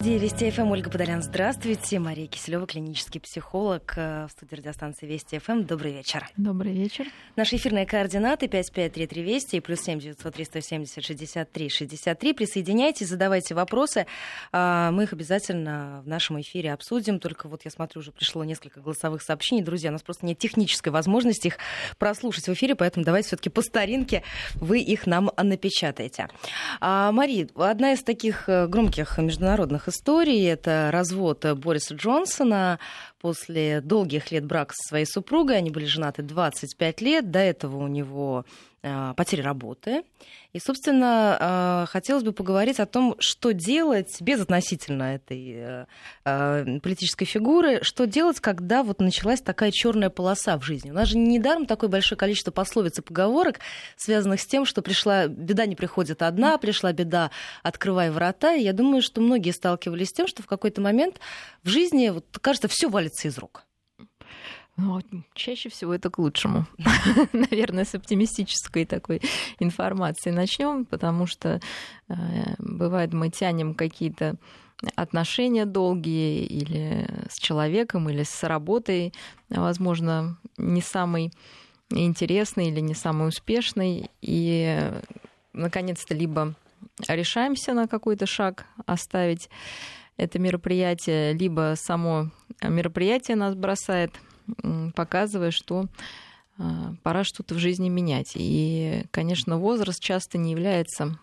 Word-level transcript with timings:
Вести 0.00 0.48
ФМ, 0.48 0.70
Ольга 0.70 0.90
Подолян, 0.90 1.24
здравствуйте. 1.24 1.98
Мария 1.98 2.28
Киселева, 2.28 2.68
клинический 2.68 3.20
психолог 3.20 3.94
э, 3.96 4.28
в 4.28 4.30
студии 4.30 4.54
радиостанции 4.54 5.06
Вести 5.06 5.40
ФМ. 5.40 5.64
Добрый 5.64 5.92
вечер. 5.92 6.24
Добрый 6.36 6.72
вечер. 6.72 7.06
Наши 7.34 7.56
эфирные 7.56 7.84
координаты 7.84 8.46
5533 8.46 9.22
Вести 9.24 9.56
и 9.56 9.60
плюс 9.60 9.80
7 9.80 9.98
903 9.98 10.44
170 10.44 11.04
63 11.04 11.68
63. 11.68 12.32
Присоединяйтесь, 12.32 13.08
задавайте 13.08 13.56
вопросы. 13.56 14.06
А, 14.52 14.92
мы 14.92 15.02
их 15.02 15.12
обязательно 15.12 16.00
в 16.04 16.08
нашем 16.08 16.40
эфире 16.42 16.74
обсудим. 16.74 17.18
Только 17.18 17.48
вот 17.48 17.62
я 17.64 17.72
смотрю, 17.72 17.98
уже 17.98 18.12
пришло 18.12 18.44
несколько 18.44 18.80
голосовых 18.80 19.20
сообщений. 19.20 19.64
Друзья, 19.64 19.90
у 19.90 19.94
нас 19.94 20.02
просто 20.02 20.26
нет 20.26 20.38
технической 20.38 20.92
возможности 20.92 21.48
их 21.48 21.58
прослушать 21.98 22.46
в 22.46 22.52
эфире, 22.52 22.76
поэтому 22.76 23.04
давайте 23.04 23.26
все-таки 23.26 23.50
по 23.50 23.62
старинке 23.62 24.22
вы 24.54 24.78
их 24.78 25.08
нам 25.08 25.32
напечатаете. 25.36 26.28
А, 26.80 27.10
Мария, 27.10 27.48
одна 27.56 27.94
из 27.94 28.04
таких 28.04 28.48
э, 28.48 28.68
громких 28.68 29.18
международных 29.18 29.87
истории. 29.88 30.44
Это 30.44 30.90
развод 30.92 31.44
Бориса 31.56 31.94
Джонсона 31.94 32.78
после 33.20 33.80
долгих 33.80 34.30
лет 34.30 34.44
брака 34.44 34.74
со 34.76 34.88
своей 34.88 35.06
супругой. 35.06 35.58
Они 35.58 35.70
были 35.70 35.86
женаты 35.86 36.22
25 36.22 37.00
лет. 37.00 37.30
До 37.30 37.38
этого 37.38 37.76
у 37.78 37.88
него 37.88 38.44
э, 38.88 39.14
потеря 39.14 39.44
работы. 39.44 40.02
И, 40.52 40.60
собственно, 40.60 41.84
э, 41.84 41.90
хотелось 41.90 42.24
бы 42.24 42.32
поговорить 42.32 42.80
о 42.80 42.86
том, 42.86 43.14
что 43.18 43.52
делать 43.52 44.16
безотносительно 44.20 45.14
этой 45.14 45.86
э, 46.24 46.80
политической 46.80 47.26
фигуры, 47.26 47.80
что 47.82 48.06
делать, 48.06 48.40
когда 48.40 48.82
вот 48.82 49.00
началась 49.00 49.40
такая 49.42 49.70
черная 49.70 50.10
полоса 50.10 50.56
в 50.58 50.64
жизни. 50.64 50.90
У 50.90 50.94
нас 50.94 51.08
же 51.08 51.18
недаром 51.18 51.66
такое 51.66 51.90
большое 51.90 52.18
количество 52.18 52.50
пословиц 52.50 52.98
и 52.98 53.02
поговорок, 53.02 53.60
связанных 53.96 54.40
с 54.40 54.46
тем, 54.46 54.64
что 54.64 54.80
пришла 54.80 55.26
беда 55.26 55.66
не 55.66 55.76
приходит 55.76 56.22
одна, 56.22 56.56
пришла 56.56 56.92
беда, 56.92 57.30
открывай 57.62 58.10
врата. 58.10 58.54
И 58.54 58.62
я 58.62 58.72
думаю, 58.72 59.02
что 59.02 59.20
многие 59.20 59.50
сталкивались 59.50 60.08
с 60.08 60.12
тем, 60.12 60.26
что 60.26 60.42
в 60.42 60.46
какой-то 60.46 60.80
момент 60.80 61.20
в 61.62 61.68
жизни, 61.68 62.08
вот, 62.08 62.24
кажется, 62.40 62.68
все 62.68 62.88
валится 62.88 63.28
из 63.28 63.36
рук. 63.36 63.67
Ну, 64.80 65.00
чаще 65.34 65.70
всего 65.70 65.92
это 65.92 66.08
к 66.08 66.20
лучшему. 66.20 66.64
Наверное, 67.32 67.84
с 67.84 67.96
оптимистической 67.96 68.84
такой 68.84 69.20
информацией 69.58 70.32
начнем, 70.32 70.84
потому 70.84 71.26
что 71.26 71.60
э, 72.08 72.14
бывает 72.58 73.12
мы 73.12 73.28
тянем 73.28 73.74
какие-то 73.74 74.36
отношения 74.94 75.66
долгие 75.66 76.46
или 76.46 77.08
с 77.28 77.40
человеком, 77.40 78.08
или 78.08 78.22
с 78.22 78.44
работой, 78.44 79.12
возможно, 79.48 80.38
не 80.56 80.80
самый 80.80 81.32
интересный 81.90 82.68
или 82.68 82.78
не 82.78 82.94
самый 82.94 83.26
успешный, 83.26 84.08
и 84.22 84.92
наконец-то 85.54 86.14
либо 86.14 86.54
решаемся 87.08 87.74
на 87.74 87.88
какой-то 87.88 88.26
шаг 88.26 88.66
оставить 88.86 89.50
это 90.16 90.38
мероприятие, 90.38 91.32
либо 91.32 91.74
само 91.76 92.30
мероприятие 92.62 93.36
нас 93.36 93.56
бросает 93.56 94.12
показывая, 94.94 95.50
что 95.50 95.86
а, 96.58 96.94
пора 97.02 97.24
что-то 97.24 97.54
в 97.54 97.58
жизни 97.58 97.88
менять. 97.88 98.32
И, 98.34 99.04
конечно, 99.10 99.58
возраст 99.58 100.00
часто 100.00 100.38
не 100.38 100.52
является 100.52 101.18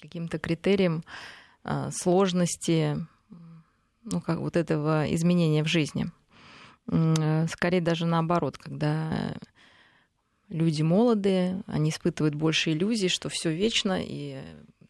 каким-то 0.00 0.38
критерием 0.38 1.04
а, 1.64 1.90
сложности 1.90 3.06
ну, 4.04 4.20
как 4.20 4.38
вот 4.38 4.56
этого 4.56 5.06
изменения 5.14 5.62
в 5.62 5.68
жизни. 5.68 6.10
Скорее 7.48 7.80
даже 7.80 8.04
наоборот, 8.06 8.58
когда 8.58 9.36
люди 10.48 10.82
молодые, 10.82 11.62
они 11.68 11.90
испытывают 11.90 12.34
больше 12.34 12.72
иллюзий, 12.72 13.08
что 13.08 13.28
все 13.28 13.54
вечно 13.54 13.98
и 14.02 14.40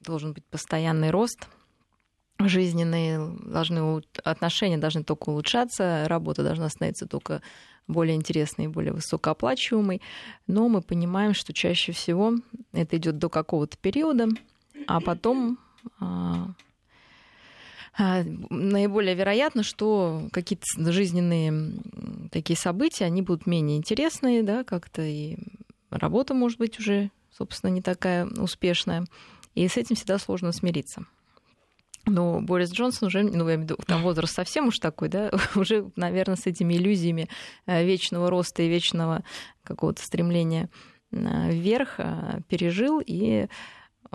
должен 0.01 0.33
быть 0.33 0.45
постоянный 0.47 1.11
рост– 1.11 1.47
жизненные 2.49 3.19
должны, 3.45 4.03
отношения 4.25 4.79
должны 4.79 5.05
только 5.05 5.31
улучшаться, 5.31 6.05
работа 6.09 6.43
должна 6.43 6.69
становиться 6.69 7.07
только 7.07 7.43
более 7.89 8.17
интересной 8.17 8.67
и 8.67 8.69
более 8.69 8.93
высокооплачиваемой. 8.93 10.01
Но 10.47 10.69
мы 10.69 10.83
понимаем, 10.83 11.35
что 11.35 11.53
чаще 11.53 11.93
всего 11.93 12.35
это 12.73 12.97
идет 12.97 13.19
до 13.19 13.29
какого-то 13.29 13.77
периода, 13.79 14.29
а 14.87 15.01
потом 15.01 15.59
а, 16.01 16.51
а, 17.99 18.23
наиболее 18.51 19.15
вероятно, 19.15 19.63
что 19.63 20.29
какие-то 20.33 20.65
жизненные 20.93 21.75
такие 22.31 22.57
события, 22.57 23.05
они 23.05 23.23
будут 23.23 23.47
менее 23.47 23.77
интересные, 23.77 24.43
да, 24.43 24.65
как-то 24.65 25.03
и 25.03 25.37
работа 25.91 26.35
может 26.35 26.59
быть 26.59 26.79
уже, 26.79 27.11
собственно, 27.37 27.71
не 27.71 27.83
такая 27.83 28.27
успешная. 28.27 29.07
И 29.55 29.69
с 29.69 29.77
этим 29.77 29.97
всегда 29.97 30.19
сложно 30.19 30.53
смириться. 30.53 31.05
Но 32.07 32.41
Борис 32.41 32.73
Джонсон 32.73 33.09
уже, 33.09 33.23
ну, 33.23 33.49
я 33.49 33.55
имею 33.55 33.61
в 33.61 33.63
виду, 33.63 33.77
там 33.87 34.03
возраст 34.03 34.35
совсем 34.35 34.69
уж 34.69 34.79
такой, 34.79 35.09
да, 35.09 35.31
уже, 35.55 35.91
наверное, 35.97 36.37
с 36.37 36.47
этими 36.47 36.75
иллюзиями 36.75 37.29
э, 37.67 37.85
вечного 37.85 38.29
роста 38.29 38.63
и 38.63 38.69
вечного 38.69 39.23
какого-то 39.63 40.03
стремления 40.03 40.69
э, 41.13 41.53
вверх 41.53 41.95
э, 41.99 42.41
пережил 42.49 43.01
и, 43.05 43.47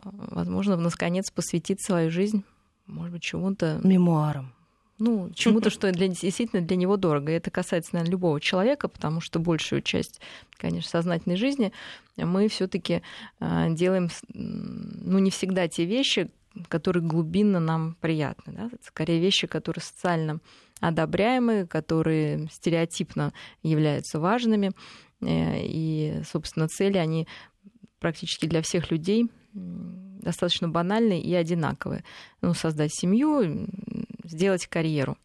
возможно, 0.03 0.75
наконец 0.75 1.31
посвятит 1.31 1.79
свою 1.81 2.11
жизнь, 2.11 2.43
может 2.87 3.13
быть, 3.13 3.23
чему-то... 3.23 3.79
Мемуарам. 3.83 4.53
Ну, 4.99 5.29
чему-то, 5.35 5.69
что 5.69 5.91
для, 5.91 6.07
действительно 6.07 6.61
для 6.63 6.75
него 6.75 6.97
дорого. 6.97 7.31
И 7.31 7.35
это 7.35 7.51
касается, 7.51 7.91
наверное, 7.93 8.13
любого 8.13 8.41
человека, 8.41 8.87
потому 8.87 9.21
что 9.21 9.39
большую 9.39 9.83
часть, 9.83 10.19
конечно, 10.57 10.89
сознательной 10.89 11.35
жизни 11.35 11.71
мы 12.15 12.47
все 12.47 12.67
таки 12.67 13.03
делаем, 13.39 14.09
ну, 14.33 15.19
не 15.19 15.29
всегда 15.29 15.67
те 15.67 15.85
вещи, 15.85 16.31
которые 16.67 17.03
глубинно 17.03 17.59
нам 17.59 17.95
приятны. 17.99 18.53
Да? 18.53 18.69
Скорее 18.83 19.19
вещи, 19.19 19.47
которые 19.47 19.83
социально 19.83 20.39
одобряемые, 20.79 21.65
которые 21.65 22.47
стереотипно 22.51 23.33
являются 23.63 24.19
важными. 24.19 24.71
Э, 25.21 25.59
и, 25.61 26.21
собственно, 26.29 26.67
цели, 26.67 26.97
они 26.97 27.27
практически 27.99 28.45
для 28.45 28.61
всех 28.61 28.91
людей 28.91 29.29
достаточно 29.53 30.67
банальные 30.67 31.21
и 31.21 31.33
одинаковые. 31.33 32.03
Ну, 32.41 32.53
создать 32.53 32.93
семью, 32.93 33.67
сделать 34.23 34.67
карьеру. 34.67 35.17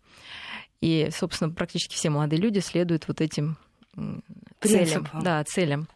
И, 0.81 1.09
собственно, 1.12 1.53
практически 1.53 1.94
все 1.94 2.10
молодые 2.10 2.41
люди 2.41 2.59
следуют 2.59 3.06
вот 3.09 3.21
этим 3.21 3.56
целям. 4.60 5.06
Да, 5.22 5.42
целям. 5.44 5.88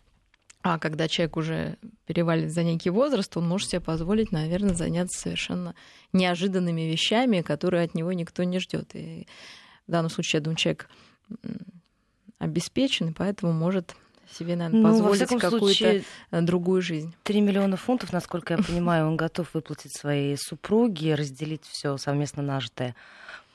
А 0.69 0.81
когда 0.81 1.07
человек 1.07 1.37
уже 1.37 1.77
перевалит 2.07 2.53
за 2.53 2.65
некий 2.65 2.91
возраст, 2.91 3.37
он 3.37 3.47
может 3.47 3.71
себе 3.71 3.81
позволить, 3.81 4.33
наверное, 4.33 4.75
заняться 4.75 5.17
совершенно 5.17 5.77
неожиданными 6.13 6.81
вещами, 6.81 7.41
которые 7.43 7.85
от 7.85 7.95
него 7.95 8.13
никто 8.13 8.43
не 8.43 8.59
ждет. 8.59 8.91
И 8.95 9.29
в 9.87 9.93
данном 9.93 10.11
случае, 10.11 10.39
я 10.39 10.43
думаю, 10.43 10.57
человек 10.57 10.89
обеспечен, 12.41 13.11
и 13.11 13.13
поэтому 13.13 13.53
может 13.53 13.95
себе, 14.29 14.57
наверное, 14.57 14.81
ну, 14.81 14.89
позволить 14.91 15.41
какую-то 15.41 16.03
другую 16.33 16.83
жизнь. 16.83 17.15
Три 17.23 17.41
миллиона 17.41 17.77
фунтов, 17.77 18.13
насколько 18.13 18.55
я 18.55 18.59
понимаю, 18.61 19.07
он 19.07 19.17
готов 19.17 19.55
выплатить 19.55 19.97
своей 19.97 20.37
супруге, 20.37 21.15
разделить 21.15 21.63
все 21.65 21.97
совместно 21.97 22.43
нажитое 22.43 22.97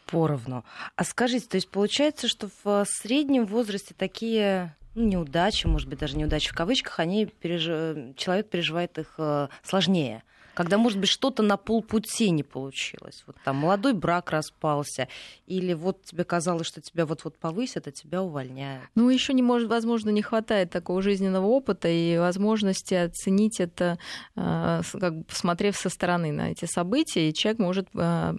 поровну. 0.06 0.64
А 0.96 1.04
скажите, 1.04 1.46
то 1.46 1.56
есть 1.56 1.68
получается, 1.68 2.30
что 2.30 2.50
в 2.64 2.86
среднем 2.88 3.46
возрасте 3.48 3.94
такие 3.98 4.78
неудачи, 4.96 5.68
может 5.68 5.88
быть, 5.88 6.00
даже 6.00 6.18
неудачи 6.18 6.50
в 6.50 6.56
кавычках, 6.56 7.00
они 7.00 7.26
переж... 7.26 8.16
человек 8.18 8.50
переживает 8.50 8.98
их 8.98 9.16
э, 9.18 9.48
сложнее. 9.64 10.24
Когда, 10.54 10.78
может 10.78 11.00
быть, 11.00 11.10
что-то 11.10 11.44
на 11.44 11.56
полпути 11.56 12.30
не 12.30 12.44
получилось. 12.44 13.24
Вот 13.26 13.38
там 13.44 13.56
молодой 13.56 13.94
брак 13.94 14.32
распался, 14.32 15.08
или 15.48 15.74
вот 15.74 16.04
тебе 16.04 16.26
казалось, 16.26 16.68
что 16.68 16.82
тебя 16.82 17.06
вот-вот 17.06 17.38
повысят, 17.38 17.88
а 17.88 17.92
тебя 17.92 18.22
увольняют. 18.22 18.84
Ну, 18.96 19.10
еще 19.10 19.34
не 19.34 19.42
может, 19.42 19.70
возможно, 19.70 20.10
не 20.10 20.22
хватает 20.22 20.70
такого 20.70 21.02
жизненного 21.02 21.46
опыта 21.46 21.88
и 21.88 22.18
возможности 22.18 22.94
оценить 22.94 23.60
это, 23.60 23.98
э, 24.36 24.82
как 25.00 25.18
бы 25.18 25.24
посмотрев 25.24 25.78
со 25.78 25.90
стороны 25.90 26.32
на 26.32 26.52
эти 26.52 26.66
события, 26.66 27.30
и 27.30 27.34
человек 27.34 27.60
может 27.60 27.88
э, 27.96 28.34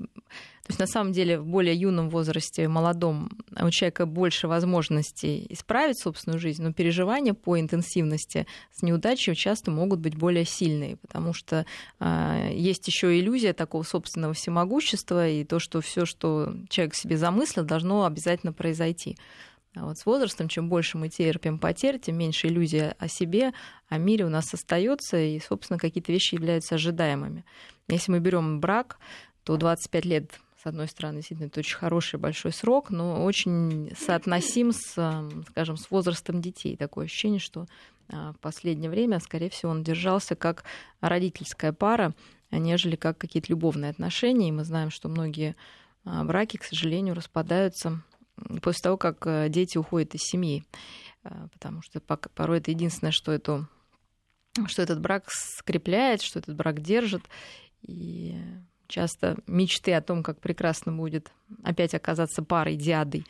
то 0.62 0.70
есть 0.70 0.78
на 0.78 0.86
самом 0.86 1.12
деле 1.12 1.40
в 1.40 1.46
более 1.46 1.74
юном 1.74 2.08
возрасте, 2.08 2.68
молодом, 2.68 3.30
у 3.60 3.68
человека 3.70 4.06
больше 4.06 4.46
возможностей 4.46 5.44
исправить 5.50 5.98
собственную 5.98 6.38
жизнь, 6.38 6.62
но 6.62 6.72
переживания 6.72 7.34
по 7.34 7.58
интенсивности 7.58 8.46
с 8.70 8.80
неудачей 8.80 9.34
часто 9.34 9.72
могут 9.72 9.98
быть 9.98 10.14
более 10.14 10.44
сильные, 10.44 10.98
потому 10.98 11.32
что 11.32 11.66
э, 11.98 12.50
есть 12.54 12.86
еще 12.86 13.18
иллюзия 13.18 13.54
такого 13.54 13.82
собственного 13.82 14.34
всемогущества 14.34 15.26
и 15.26 15.42
то, 15.42 15.58
что 15.58 15.80
все, 15.80 16.06
что 16.06 16.54
человек 16.68 16.94
себе 16.94 17.16
замыслил, 17.16 17.64
должно 17.64 18.04
обязательно 18.04 18.52
произойти. 18.52 19.16
А 19.74 19.86
вот 19.86 19.98
с 19.98 20.06
возрастом, 20.06 20.46
чем 20.46 20.68
больше 20.68 20.96
мы 20.96 21.08
терпим 21.08 21.58
потерь, 21.58 21.98
тем 21.98 22.18
меньше 22.18 22.46
иллюзия 22.46 22.94
о 23.00 23.08
себе, 23.08 23.52
о 23.88 23.98
мире 23.98 24.26
у 24.26 24.28
нас 24.28 24.54
остается, 24.54 25.18
и, 25.18 25.40
собственно, 25.40 25.78
какие-то 25.78 26.12
вещи 26.12 26.36
являются 26.36 26.76
ожидаемыми. 26.76 27.44
Если 27.88 28.12
мы 28.12 28.20
берем 28.20 28.60
брак, 28.60 28.98
то 29.44 29.56
25 29.56 30.04
лет 30.04 30.30
с 30.62 30.66
одной 30.66 30.86
стороны, 30.86 31.16
действительно, 31.16 31.48
это 31.48 31.60
очень 31.60 31.76
хороший 31.76 32.20
большой 32.20 32.52
срок, 32.52 32.90
но 32.90 33.24
очень 33.24 33.92
соотносим 33.98 34.70
с, 34.72 34.92
скажем, 35.48 35.76
с 35.76 35.90
возрастом 35.90 36.40
детей. 36.40 36.76
Такое 36.76 37.06
ощущение, 37.06 37.40
что 37.40 37.66
а, 38.08 38.32
в 38.32 38.38
последнее 38.38 38.88
время, 38.88 39.18
скорее 39.18 39.50
всего, 39.50 39.72
он 39.72 39.82
держался 39.82 40.36
как 40.36 40.62
родительская 41.00 41.72
пара, 41.72 42.14
нежели 42.52 42.94
как 42.94 43.18
какие-то 43.18 43.50
любовные 43.50 43.90
отношения. 43.90 44.50
И 44.50 44.52
мы 44.52 44.62
знаем, 44.62 44.90
что 44.90 45.08
многие 45.08 45.56
а, 46.04 46.22
браки, 46.22 46.58
к 46.58 46.64
сожалению, 46.64 47.16
распадаются 47.16 48.00
после 48.62 48.82
того, 48.82 48.96
как 48.96 49.26
э, 49.26 49.48
дети 49.48 49.78
уходят 49.78 50.14
из 50.14 50.20
семьи. 50.22 50.64
А, 51.24 51.48
потому 51.52 51.82
что 51.82 52.00
порой 52.00 52.58
это 52.58 52.70
единственное, 52.70 53.12
что, 53.12 53.32
эту, 53.32 53.66
что 54.66 54.82
этот 54.82 55.00
брак 55.00 55.24
скрепляет, 55.28 56.22
что 56.22 56.38
этот 56.38 56.54
брак 56.56 56.80
держит. 56.80 57.22
И 57.82 58.36
часто 58.92 59.36
мечты 59.46 59.94
о 59.94 60.02
том, 60.02 60.22
как 60.22 60.38
прекрасно 60.38 60.92
будет 60.92 61.32
опять 61.64 61.94
оказаться 61.94 62.42
парой, 62.42 62.76
диадой, 62.76 63.24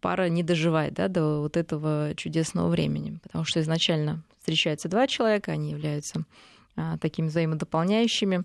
пара 0.00 0.28
не 0.28 0.42
доживает 0.42 0.94
да, 0.94 1.08
до 1.08 1.40
вот 1.40 1.56
этого 1.56 2.12
чудесного 2.16 2.68
времени. 2.68 3.18
Потому 3.22 3.44
что 3.44 3.60
изначально 3.60 4.22
встречаются 4.38 4.88
два 4.88 5.06
человека, 5.06 5.52
они 5.52 5.70
являются 5.70 6.24
а, 6.76 6.98
такими 6.98 7.28
взаимодополняющими 7.28 8.42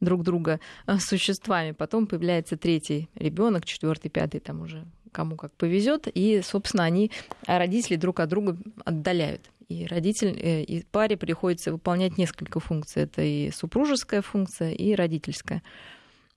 друг 0.00 0.22
друга 0.22 0.60
а, 0.84 0.98
существами. 0.98 1.72
Потом 1.72 2.06
появляется 2.06 2.56
третий 2.56 3.08
ребенок, 3.14 3.64
четвертый, 3.64 4.10
пятый, 4.10 4.40
там 4.40 4.60
уже 4.60 4.84
кому 5.12 5.36
как 5.36 5.52
повезет, 5.52 6.08
и, 6.12 6.42
собственно, 6.42 6.84
они 6.84 7.10
родители 7.46 7.96
друг 7.96 8.20
от 8.20 8.28
друга 8.28 8.58
отдаляют. 8.84 9.50
И 9.68 9.86
родитель, 9.86 10.38
э, 10.38 10.62
и 10.62 10.84
паре 10.84 11.16
приходится 11.16 11.72
выполнять 11.72 12.18
несколько 12.18 12.60
функций. 12.60 13.02
Это 13.02 13.22
и 13.22 13.50
супружеская 13.50 14.22
функция, 14.22 14.72
и 14.72 14.94
родительская. 14.94 15.62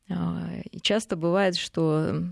А, 0.09 0.49
и 0.71 0.79
часто 0.79 1.15
бывает, 1.15 1.55
что 1.55 2.23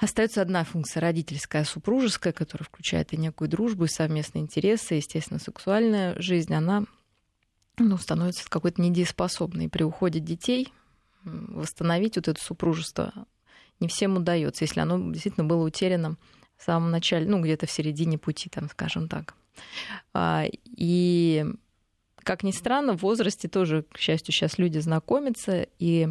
Остается 0.00 0.40
одна 0.40 0.64
функция 0.64 1.02
родительская, 1.02 1.62
супружеская, 1.64 2.32
которая 2.32 2.64
включает 2.64 3.12
и 3.12 3.18
некую 3.18 3.50
дружбу, 3.50 3.84
и 3.84 3.88
совместные 3.88 4.40
интересы, 4.40 4.94
естественно, 4.94 5.38
сексуальная 5.38 6.18
жизнь. 6.18 6.54
Она 6.54 6.84
ну, 7.76 7.98
становится 7.98 8.48
какой-то 8.48 8.80
недееспособной. 8.80 9.68
При 9.68 9.82
уходе 9.82 10.18
детей 10.18 10.72
восстановить 11.22 12.16
вот 12.16 12.28
это 12.28 12.42
супружество 12.42 13.12
не 13.78 13.88
всем 13.88 14.16
удается, 14.16 14.64
если 14.64 14.80
оно 14.80 15.12
действительно 15.12 15.46
было 15.46 15.66
утеряно 15.66 16.16
в 16.56 16.62
самом 16.62 16.90
начале, 16.90 17.28
ну, 17.28 17.42
где-то 17.42 17.66
в 17.66 17.70
середине 17.70 18.16
пути, 18.16 18.48
там, 18.48 18.70
скажем 18.70 19.06
так. 19.06 19.34
А, 20.12 20.44
и, 20.64 21.44
как 22.16 22.42
ни 22.42 22.50
странно, 22.50 22.96
в 22.96 23.02
возрасте 23.02 23.48
тоже, 23.48 23.84
к 23.90 23.98
счастью, 23.98 24.32
сейчас 24.32 24.58
люди 24.58 24.78
знакомятся, 24.78 25.66
и 25.78 26.08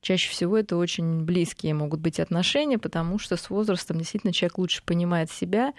чаще 0.00 0.30
всего 0.30 0.58
это 0.58 0.76
очень 0.76 1.24
близкие 1.24 1.74
могут 1.74 2.00
быть 2.00 2.20
отношения, 2.20 2.78
потому 2.78 3.18
что 3.18 3.36
с 3.36 3.50
возрастом 3.50 3.98
действительно 3.98 4.32
человек 4.32 4.58
лучше 4.58 4.82
понимает 4.84 5.30
себя, 5.30 5.74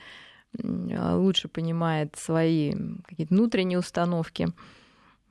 лучше 0.53 1.47
понимает 1.47 2.15
свои 2.17 2.73
какие-то 3.05 3.33
внутренние 3.33 3.79
установки, 3.79 4.49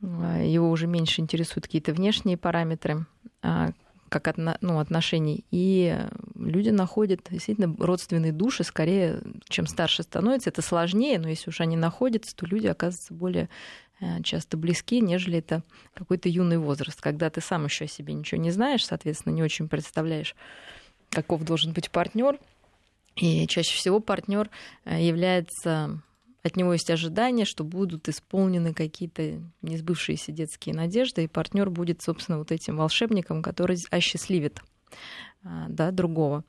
а, 0.03 0.43
его 0.43 0.71
уже 0.71 0.87
меньше 0.87 1.21
интересуют 1.21 1.67
какие-то 1.67 1.93
внешние 1.93 2.37
параметры, 2.37 3.07
а, 3.43 3.73
как 4.11 4.29
отно, 4.29 4.59
ну, 4.61 4.81
отношений. 4.81 5.45
И 5.51 5.97
люди 6.35 6.69
находят 6.69 7.21
действительно 7.31 7.75
родственные 7.79 8.33
души 8.33 8.65
скорее, 8.65 9.23
чем 9.49 9.67
старше 9.67 10.03
становится. 10.03 10.51
Это 10.51 10.61
сложнее, 10.61 11.19
но 11.19 11.29
если 11.29 11.49
уж 11.49 11.61
они 11.61 11.77
находятся, 11.77 12.37
то 12.37 12.45
люди 12.45 12.67
оказываются 12.67 13.15
более 13.15 13.49
э, 14.01 14.23
часто 14.23 14.57
близки, 14.57 15.01
нежели 15.01 15.39
это 15.39 15.63
какой-то 15.95 16.29
юный 16.29 16.59
возраст, 16.59 17.01
когда 17.01 17.31
ты 17.31 17.41
сам 17.41 17.65
еще 17.65 17.85
о 17.85 17.89
себе 17.89 18.13
ничего 18.13 18.41
не 18.41 18.51
знаешь, 18.51 18.85
соответственно, 18.85 19.33
не 19.33 19.43
очень 19.43 19.69
представляешь, 19.69 20.35
каков 21.09 21.45
должен 21.45 21.73
быть 21.73 21.91
партнер. 21.91 22.39
И 23.17 23.47
чаще 23.47 23.77
всего 23.77 24.01
партнер 24.01 24.51
э, 24.85 25.03
является 25.03 26.03
от 26.43 26.57
него 26.57 26.73
есть 26.73 26.91
ожидание, 26.91 27.45
что 27.45 27.65
будут 27.65 28.09
исполнены 28.09 28.73
какие-то 28.73 29.43
несбывшиеся 29.63 30.33
детские 30.33 30.75
надежды, 30.75 31.25
и 31.25 31.29
партнер 31.29 31.71
будет, 31.71 32.03
собственно, 32.03 32.39
вот 32.39 32.51
этим 32.51 32.77
волшебником, 32.77 33.43
который 33.43 33.77
осчастливит 33.91 34.61
а, 35.45 35.67
да, 35.69 35.91
другого. 35.91 36.45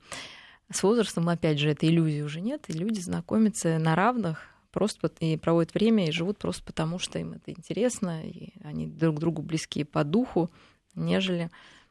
С 0.70 0.82
возрастом, 0.82 1.28
опять 1.28 1.58
же, 1.58 1.70
этой 1.70 1.90
иллюзии 1.90 2.22
уже 2.22 2.40
нет, 2.40 2.64
и 2.68 2.72
люди 2.72 3.00
знакомятся 3.00 3.78
на 3.78 3.94
равных, 3.94 4.46
просто 4.70 5.10
и 5.20 5.36
проводят 5.36 5.74
время, 5.74 6.08
и 6.08 6.12
живут 6.12 6.38
просто 6.38 6.64
потому, 6.64 6.98
что 6.98 7.18
им 7.18 7.34
это 7.34 7.50
интересно, 7.50 8.24
и 8.24 8.52
они 8.64 8.86
друг 8.86 9.18
другу 9.18 9.42
близкие 9.42 9.84
по 9.84 10.02
духу, 10.02 10.50
нежели 10.94 11.50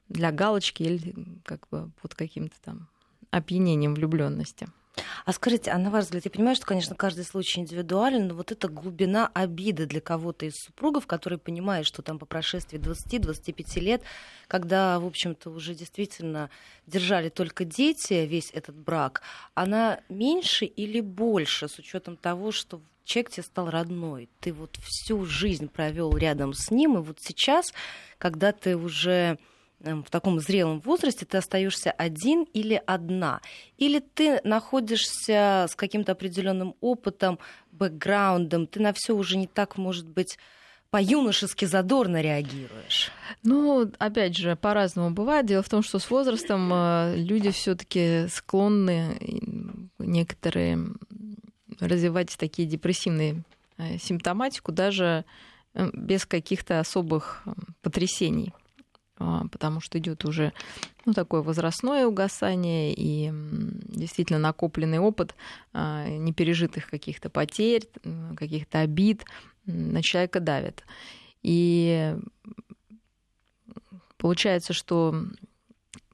для 0.09 0.31
галочки 0.31 0.83
или 0.83 1.13
как 1.43 1.67
бы 1.69 1.91
под 2.01 2.15
каким-то 2.15 2.55
там 2.63 2.87
опьянением 3.29 3.93
влюбленности. 3.93 4.67
А 5.25 5.33
скажите, 5.33 5.71
а 5.71 5.77
на 5.77 5.89
ваш 5.89 6.05
взгляд, 6.05 6.25
я 6.25 6.31
понимаю, 6.31 6.55
что, 6.55 6.65
конечно, 6.65 6.95
каждый 6.95 7.23
случай 7.23 7.59
индивидуален, 7.61 8.27
но 8.27 8.35
вот 8.35 8.51
эта 8.51 8.67
глубина 8.67 9.29
обиды 9.33 9.85
для 9.85 10.01
кого-то 10.01 10.45
из 10.45 10.55
супругов, 10.55 11.07
который 11.07 11.37
понимает, 11.37 11.85
что 11.85 12.01
там 12.01 12.19
по 12.19 12.25
прошествии 12.25 12.79
20-25 12.79 13.79
лет, 13.79 14.03
когда, 14.47 14.99
в 14.99 15.05
общем-то, 15.05 15.49
уже 15.49 15.75
действительно 15.75 16.49
держали 16.87 17.29
только 17.29 17.63
дети 17.63 18.13
весь 18.25 18.51
этот 18.51 18.75
брак, 18.75 19.21
она 19.53 20.01
меньше 20.09 20.65
или 20.65 20.99
больше 20.99 21.67
с 21.67 21.79
учетом 21.79 22.17
того, 22.17 22.51
что 22.51 22.81
человек 23.05 23.31
тебе 23.31 23.43
стал 23.43 23.69
родной, 23.69 24.29
ты 24.39 24.53
вот 24.53 24.77
всю 24.81 25.25
жизнь 25.25 25.67
провел 25.67 26.15
рядом 26.17 26.53
с 26.53 26.71
ним, 26.71 26.97
и 26.97 27.01
вот 27.01 27.19
сейчас, 27.21 27.73
когда 28.17 28.51
ты 28.51 28.75
уже 28.75 29.37
в 29.83 30.09
таком 30.09 30.39
зрелом 30.39 30.79
возрасте 30.81 31.25
ты 31.25 31.37
остаешься 31.37 31.91
один 31.91 32.43
или 32.53 32.81
одна, 32.85 33.41
или 33.77 33.99
ты 33.99 34.39
находишься 34.43 35.67
с 35.69 35.75
каким-то 35.75 36.11
определенным 36.11 36.75
опытом, 36.81 37.39
бэкграундом, 37.71 38.67
ты 38.67 38.79
на 38.79 38.93
все 38.93 39.15
уже 39.15 39.37
не 39.37 39.47
так, 39.47 39.77
может 39.77 40.07
быть, 40.07 40.37
по-юношески 40.91 41.65
задорно 41.65 42.21
реагируешь? 42.21 43.11
Ну, 43.43 43.89
опять 43.97 44.37
же, 44.37 44.55
по-разному 44.55 45.11
бывает. 45.11 45.45
Дело 45.45 45.63
в 45.63 45.69
том, 45.69 45.83
что 45.83 45.99
с 45.99 46.09
возрастом 46.11 46.69
э, 46.71 47.15
люди 47.15 47.49
все-таки 47.51 48.27
склонны 48.27 49.17
некоторые 49.97 50.79
развивать 51.79 52.35
такие 52.37 52.67
депрессивные 52.67 53.43
э, 53.77 53.97
симптоматику 53.99 54.73
даже 54.73 55.23
э, 55.73 55.89
без 55.93 56.25
каких-то 56.25 56.81
особых 56.81 57.45
потрясений. 57.81 58.53
А, 59.21 59.47
потому 59.51 59.81
что 59.81 59.99
идет 59.99 60.25
уже 60.25 60.51
ну, 61.05 61.13
такое 61.13 61.41
возрастное 61.41 62.07
угасание 62.07 62.93
и 62.93 63.31
действительно 63.31 64.39
накопленный 64.39 64.97
опыт 64.97 65.35
а, 65.73 66.07
непережитых 66.07 66.89
каких-то 66.89 67.29
потерь, 67.29 67.87
каких-то 68.35 68.79
обид 68.79 69.25
на 69.65 70.01
человека 70.01 70.39
давит. 70.39 70.83
И 71.43 72.15
получается, 74.17 74.73
что 74.73 75.13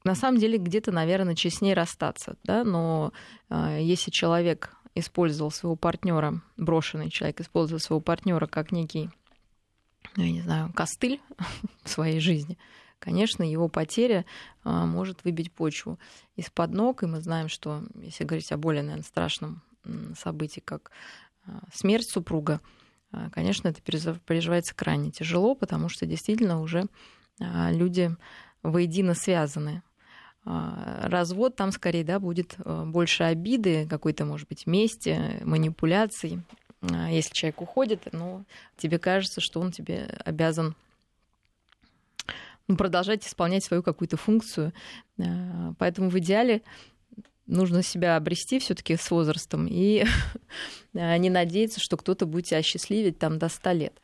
на 0.03 0.15
самом 0.15 0.39
деле 0.39 0.57
где-то, 0.57 0.91
наверное, 0.91 1.35
честнее 1.35 1.75
расстаться, 1.75 2.35
да, 2.43 2.65
но 2.65 3.13
а, 3.49 3.77
если 3.77 4.11
человек 4.11 4.75
использовал 4.95 5.51
своего 5.51 5.77
партнера, 5.77 6.41
брошенный 6.57 7.09
человек 7.09 7.39
использовал 7.39 7.79
своего 7.79 8.01
партнера 8.01 8.47
как 8.47 8.73
некий, 8.73 9.09
ну, 10.17 10.23
я 10.23 10.31
не 10.31 10.41
знаю, 10.41 10.73
костыль 10.73 11.21
в 11.83 11.89
своей 11.89 12.19
жизни, 12.19 12.57
конечно, 12.99 13.43
его 13.43 13.67
потеря 13.67 14.25
а, 14.63 14.85
может 14.85 15.23
выбить 15.23 15.51
почву 15.51 15.99
из-под 16.35 16.71
ног. 16.71 17.03
И 17.03 17.07
мы 17.07 17.21
знаем, 17.21 17.49
что 17.49 17.83
если 17.95 18.23
говорить 18.23 18.51
о 18.51 18.57
более, 18.57 18.83
наверное, 18.83 19.03
страшном 19.03 19.61
событии, 20.17 20.61
как 20.63 20.91
а, 21.45 21.61
смерть 21.73 22.09
супруга, 22.09 22.59
а, 23.11 23.29
конечно, 23.29 23.67
это 23.67 23.81
переживается 23.81 24.75
крайне 24.75 25.11
тяжело, 25.11 25.55
потому 25.55 25.89
что 25.89 26.05
действительно 26.05 26.61
уже 26.61 26.87
люди 27.39 28.15
воедино 28.63 29.13
связаны. 29.13 29.83
Развод 30.43 31.55
там 31.55 31.71
скорее 31.71 32.03
да, 32.03 32.19
будет 32.19 32.57
больше 32.65 33.25
обиды, 33.25 33.87
какой-то, 33.87 34.25
может 34.25 34.47
быть, 34.47 34.65
мести, 34.65 35.39
манипуляций. 35.43 36.41
Если 36.81 37.33
человек 37.35 37.61
уходит, 37.61 38.07
но 38.11 38.43
тебе 38.75 38.97
кажется, 38.97 39.39
что 39.39 39.59
он 39.59 39.71
тебе 39.71 40.19
обязан 40.25 40.75
ну, 42.67 42.75
продолжать 42.75 43.25
исполнять 43.25 43.63
свою 43.63 43.81
какую-то 43.83 44.17
функцию. 44.17 44.73
Э, 45.17 45.73
поэтому 45.77 46.09
в 46.09 46.19
идеале 46.19 46.61
нужно 47.45 47.81
себя 47.81 48.17
обрести 48.17 48.59
все-таки 48.59 48.97
с 48.97 49.09
возрастом 49.09 49.67
и 49.67 50.05
э, 50.93 51.17
не 51.17 51.29
надеяться, 51.29 51.79
что 51.79 51.97
кто-то 51.97 52.25
будет 52.25 52.47
тебя 52.47 52.61
счастливить 52.61 53.19
там 53.19 53.39
до 53.39 53.49
100 53.49 53.71
лет. 53.71 54.01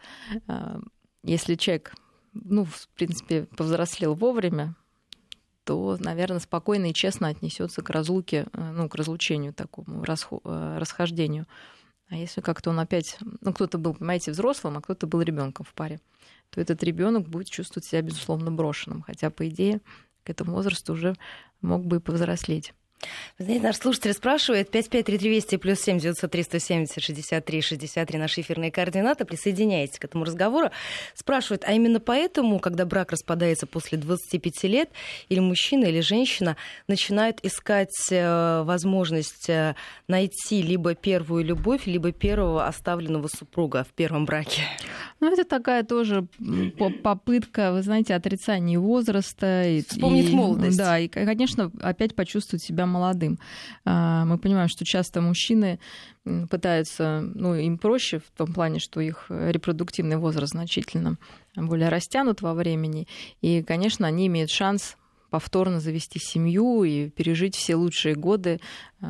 Э, 0.48 0.80
если 1.24 1.56
человек, 1.56 1.94
ну, 2.34 2.66
в 2.66 2.88
принципе, 2.96 3.44
повзрослел 3.58 4.16
вовремя, 4.16 4.76
то, 5.66 5.98
наверное, 6.00 6.40
спокойно 6.40 6.90
и 6.90 6.94
честно 6.94 7.30
отнесется 7.30 7.82
к 7.82 7.90
разлуке, 7.90 8.48
ну, 8.54 8.90
к 8.90 8.96
разлучению 8.96 9.54
такому, 9.54 10.04
расхождению. 10.04 11.48
А 12.10 12.18
если 12.18 12.42
как-то 12.42 12.72
он 12.72 12.80
опять, 12.80 13.18
ну, 13.40 13.54
кто-то 13.54 13.78
был, 13.78 13.94
понимаете, 13.94 14.32
взрослым, 14.32 14.78
а 14.78 14.82
кто-то 14.82 15.08
был 15.08 15.22
ребенком 15.22 15.66
в 15.66 15.74
паре, 15.74 16.02
то 16.54 16.62
этот 16.62 16.84
ребенок 16.84 17.28
будет 17.28 17.50
чувствовать 17.50 17.86
себя, 17.86 18.02
безусловно, 18.02 18.52
брошенным. 18.52 19.02
Хотя, 19.02 19.32
по 19.32 19.48
идее, 19.50 19.82
к 20.24 20.30
этому 20.30 20.54
возрасту 20.54 20.94
уже 20.94 21.16
мог 21.62 21.86
бы 21.86 21.98
и 21.98 22.00
повзрослеть. 22.00 22.74
Знаете, 23.38 23.64
наш 23.64 23.78
слушатель 23.78 24.14
спрашивает, 24.14 24.70
553320 24.70 25.62
плюс 25.62 25.80
7 25.80 26.00
903 26.00 26.44
170 26.44 27.04
63 27.04 27.62
63 27.62 28.20
наши 28.20 28.42
эфирные 28.42 28.72
координаты, 28.72 29.26
присоединяйтесь 29.26 30.00
к 30.00 30.06
этому 30.06 30.26
разговору. 30.26 30.70
Спрашивает, 31.16 31.64
а 31.66 31.74
именно 31.74 32.00
поэтому, 32.00 32.60
когда 32.60 32.86
брак 32.86 33.12
распадается 33.12 33.68
после 33.68 33.98
25 33.98 34.64
лет, 34.64 34.90
или 35.30 35.40
мужчина, 35.40 35.86
или 35.86 36.02
женщина 36.02 36.58
начинают 36.88 37.40
искать 37.44 37.90
э, 38.12 38.64
возможность 38.64 39.50
э, 39.50 39.76
найти 40.08 40.62
либо 40.62 40.96
первую 40.96 41.44
любовь, 41.44 41.86
либо 41.86 42.12
первого 42.12 42.68
оставленного 42.68 43.28
супруга 43.28 43.84
в 43.84 43.94
первом 43.94 44.26
браке? 44.26 44.62
Ну, 45.20 45.32
это 45.32 45.44
такая 45.44 45.84
тоже 45.84 46.28
попытка, 47.02 47.72
вы 47.72 47.82
знаете, 47.82 48.14
отрицания 48.14 48.80
возраста. 48.80 49.66
Вспомнить 49.88 50.30
и, 50.30 50.36
молодость. 50.36 50.78
Да, 50.78 51.00
и, 51.00 51.08
конечно, 51.08 51.72
опять 51.82 52.16
почувствовать 52.16 52.64
себя 52.64 52.86
молодым. 52.94 53.40
А, 53.86 54.26
мы 54.26 54.38
понимаем, 54.38 54.70
что 54.70 54.86
часто 54.86 55.22
мужчины 55.22 55.80
пытаются, 56.50 57.22
ну, 57.36 57.56
им 57.56 57.78
проще 57.78 58.20
в 58.20 58.38
том 58.38 58.54
плане, 58.54 58.80
что 58.80 59.02
их 59.02 59.26
репродуктивный 59.30 60.18
возраст 60.18 60.54
значительно 60.54 61.18
более 61.56 61.90
растянут 61.90 62.42
во 62.42 62.54
времени. 62.54 63.08
И, 63.42 63.62
конечно, 63.62 64.08
они 64.08 64.28
имеют 64.28 64.50
шанс 64.50 64.96
повторно 65.34 65.80
завести 65.80 66.20
семью 66.20 66.84
и 66.84 67.10
пережить 67.10 67.56
все 67.56 67.74
лучшие 67.76 68.14
годы 68.14 68.60
э, 69.02 69.08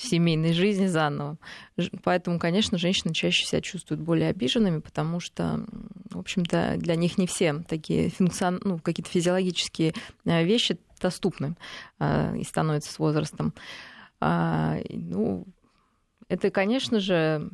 семейной 0.00 0.54
жизни 0.54 0.88
заново. 0.88 1.38
Поэтому, 2.02 2.40
конечно, 2.40 2.78
женщины 2.78 3.14
чаще 3.14 3.46
себя 3.46 3.60
чувствуют 3.60 4.00
более 4.00 4.30
обиженными, 4.30 4.80
потому 4.80 5.20
что, 5.20 5.64
в 6.10 6.18
общем-то, 6.18 6.78
для 6.78 6.96
них 6.96 7.16
не 7.16 7.28
все 7.28 7.62
такие 7.68 8.10
функцион... 8.10 8.60
ну, 8.64 8.80
какие-то 8.80 9.08
физиологические 9.08 9.94
э, 10.24 10.42
вещи 10.42 10.80
доступны 11.00 11.54
э, 12.00 12.36
и 12.38 12.42
становятся 12.42 12.92
с 12.92 12.98
возрастом. 12.98 13.54
А, 14.18 14.80
ну, 14.90 15.44
это, 16.26 16.50
конечно 16.50 16.98
же, 16.98 17.50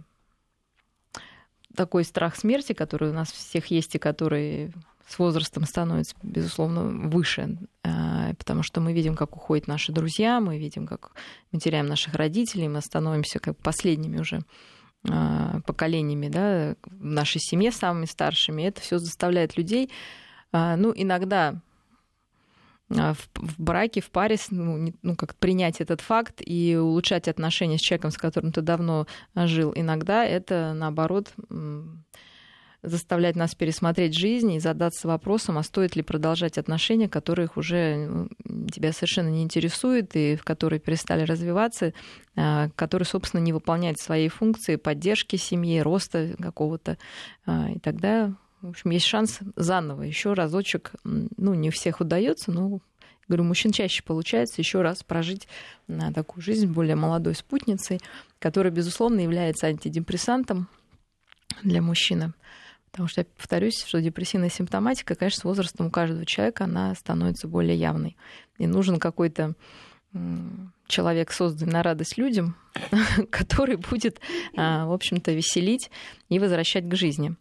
такой 1.76 2.04
страх 2.04 2.36
смерти, 2.36 2.72
который 2.72 3.10
у 3.10 3.12
нас 3.12 3.30
всех 3.30 3.66
есть 3.66 3.96
и 3.96 3.98
который 3.98 4.72
с 5.08 5.18
возрастом 5.18 5.64
становится, 5.64 6.14
безусловно, 6.22 7.08
выше, 7.08 7.58
а, 7.82 8.34
потому 8.34 8.62
что 8.62 8.80
мы 8.80 8.92
видим, 8.92 9.16
как 9.16 9.36
уходят 9.36 9.66
наши 9.66 9.90
друзья, 9.90 10.38
мы 10.38 10.58
видим, 10.58 10.86
как 10.86 11.12
мы 11.50 11.58
теряем 11.58 11.86
наших 11.86 12.14
родителей, 12.14 12.68
мы 12.68 12.82
становимся 12.82 13.38
как 13.38 13.56
последними 13.56 14.18
уже 14.18 14.42
а, 15.08 15.60
поколениями 15.66 16.28
да, 16.28 16.76
в 16.82 17.04
нашей 17.04 17.40
семье, 17.40 17.72
самыми 17.72 18.04
старшими. 18.04 18.62
Это 18.62 18.82
все 18.82 18.98
заставляет 18.98 19.56
людей, 19.56 19.90
а, 20.52 20.76
ну, 20.76 20.92
иногда 20.94 21.54
в 22.90 23.16
браке, 23.58 24.00
в 24.00 24.10
паре, 24.10 24.36
ну, 24.50 24.94
ну, 25.02 25.14
как 25.14 25.34
принять 25.36 25.82
этот 25.82 26.00
факт 26.00 26.40
и 26.40 26.74
улучшать 26.74 27.28
отношения 27.28 27.76
с 27.76 27.82
человеком, 27.82 28.10
с 28.10 28.16
которым 28.16 28.50
ты 28.50 28.62
давно 28.62 29.06
жил. 29.34 29.74
Иногда 29.76 30.24
это, 30.24 30.72
наоборот, 30.74 31.34
заставлять 32.90 33.36
нас 33.36 33.54
пересмотреть 33.54 34.14
жизнь 34.14 34.52
и 34.52 34.60
задаться 34.60 35.08
вопросом, 35.08 35.58
а 35.58 35.62
стоит 35.62 35.96
ли 35.96 36.02
продолжать 36.02 36.58
отношения, 36.58 37.08
которых 37.08 37.56
уже 37.56 38.28
тебя 38.72 38.92
совершенно 38.92 39.28
не 39.28 39.42
интересуют 39.42 40.14
и 40.14 40.36
в 40.36 40.44
которые 40.44 40.80
перестали 40.80 41.22
развиваться, 41.22 41.92
а, 42.36 42.68
которые, 42.76 43.06
собственно, 43.06 43.40
не 43.40 43.52
выполняют 43.52 43.98
своей 43.98 44.28
функции 44.28 44.76
поддержки 44.76 45.36
семьи, 45.36 45.80
роста 45.80 46.34
какого-то. 46.40 46.98
А, 47.46 47.70
и 47.70 47.78
тогда, 47.78 48.34
в 48.62 48.70
общем, 48.70 48.90
есть 48.90 49.06
шанс 49.06 49.40
заново, 49.56 50.02
еще 50.02 50.32
разочек, 50.32 50.92
ну, 51.04 51.54
не 51.54 51.68
у 51.68 51.72
всех 51.72 52.00
удается, 52.00 52.50
но 52.50 52.80
говорю, 53.28 53.44
мужчин 53.44 53.72
чаще 53.72 54.02
получается 54.02 54.60
еще 54.60 54.82
раз 54.82 55.02
прожить 55.02 55.46
на 55.86 56.12
такую 56.12 56.42
жизнь 56.42 56.66
более 56.66 56.96
молодой 56.96 57.34
спутницей, 57.34 58.00
которая, 58.38 58.72
безусловно, 58.72 59.20
является 59.20 59.66
антидепрессантом 59.66 60.68
для 61.62 61.82
мужчины. 61.82 62.32
Потому 62.90 63.08
что, 63.08 63.20
я 63.20 63.26
повторюсь, 63.36 63.84
что 63.84 64.00
депрессивная 64.00 64.48
симптоматика, 64.48 65.14
конечно, 65.14 65.40
с 65.40 65.44
возрастом 65.44 65.86
у 65.86 65.90
каждого 65.90 66.24
человека 66.24 66.64
она 66.64 66.94
становится 66.94 67.48
более 67.48 67.76
явной. 67.76 68.16
И 68.58 68.66
нужен 68.66 68.98
какой-то 68.98 69.54
человек, 70.86 71.32
созданный 71.32 71.72
на 71.72 71.82
радость 71.82 72.16
людям, 72.16 72.56
который 73.30 73.76
будет, 73.76 74.20
а, 74.56 74.86
в 74.86 74.92
общем-то, 74.92 75.32
веселить 75.32 75.90
и 76.28 76.38
возвращать 76.38 76.88
к 76.88 76.94
жизни. 76.94 77.36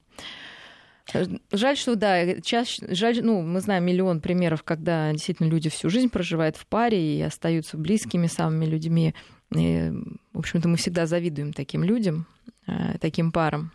Жаль, 1.53 1.77
что 1.77 1.95
да, 1.95 2.41
чаще, 2.41 2.85
жаль, 2.93 3.21
ну, 3.23 3.41
мы 3.41 3.61
знаем 3.61 3.85
миллион 3.85 4.19
примеров, 4.19 4.63
когда 4.63 5.13
действительно 5.13 5.47
люди 5.47 5.69
всю 5.69 5.89
жизнь 5.89 6.09
проживают 6.09 6.57
в 6.57 6.67
паре 6.67 7.17
и 7.17 7.21
остаются 7.21 7.77
близкими 7.77 8.27
самыми 8.27 8.65
людьми. 8.65 9.15
И, 9.55 9.89
в 10.33 10.39
общем-то, 10.39 10.67
мы 10.67 10.75
всегда 10.75 11.05
завидуем 11.05 11.53
таким 11.53 11.83
людям, 11.85 12.27
а, 12.67 12.97
таким 12.99 13.31
парам. 13.31 13.71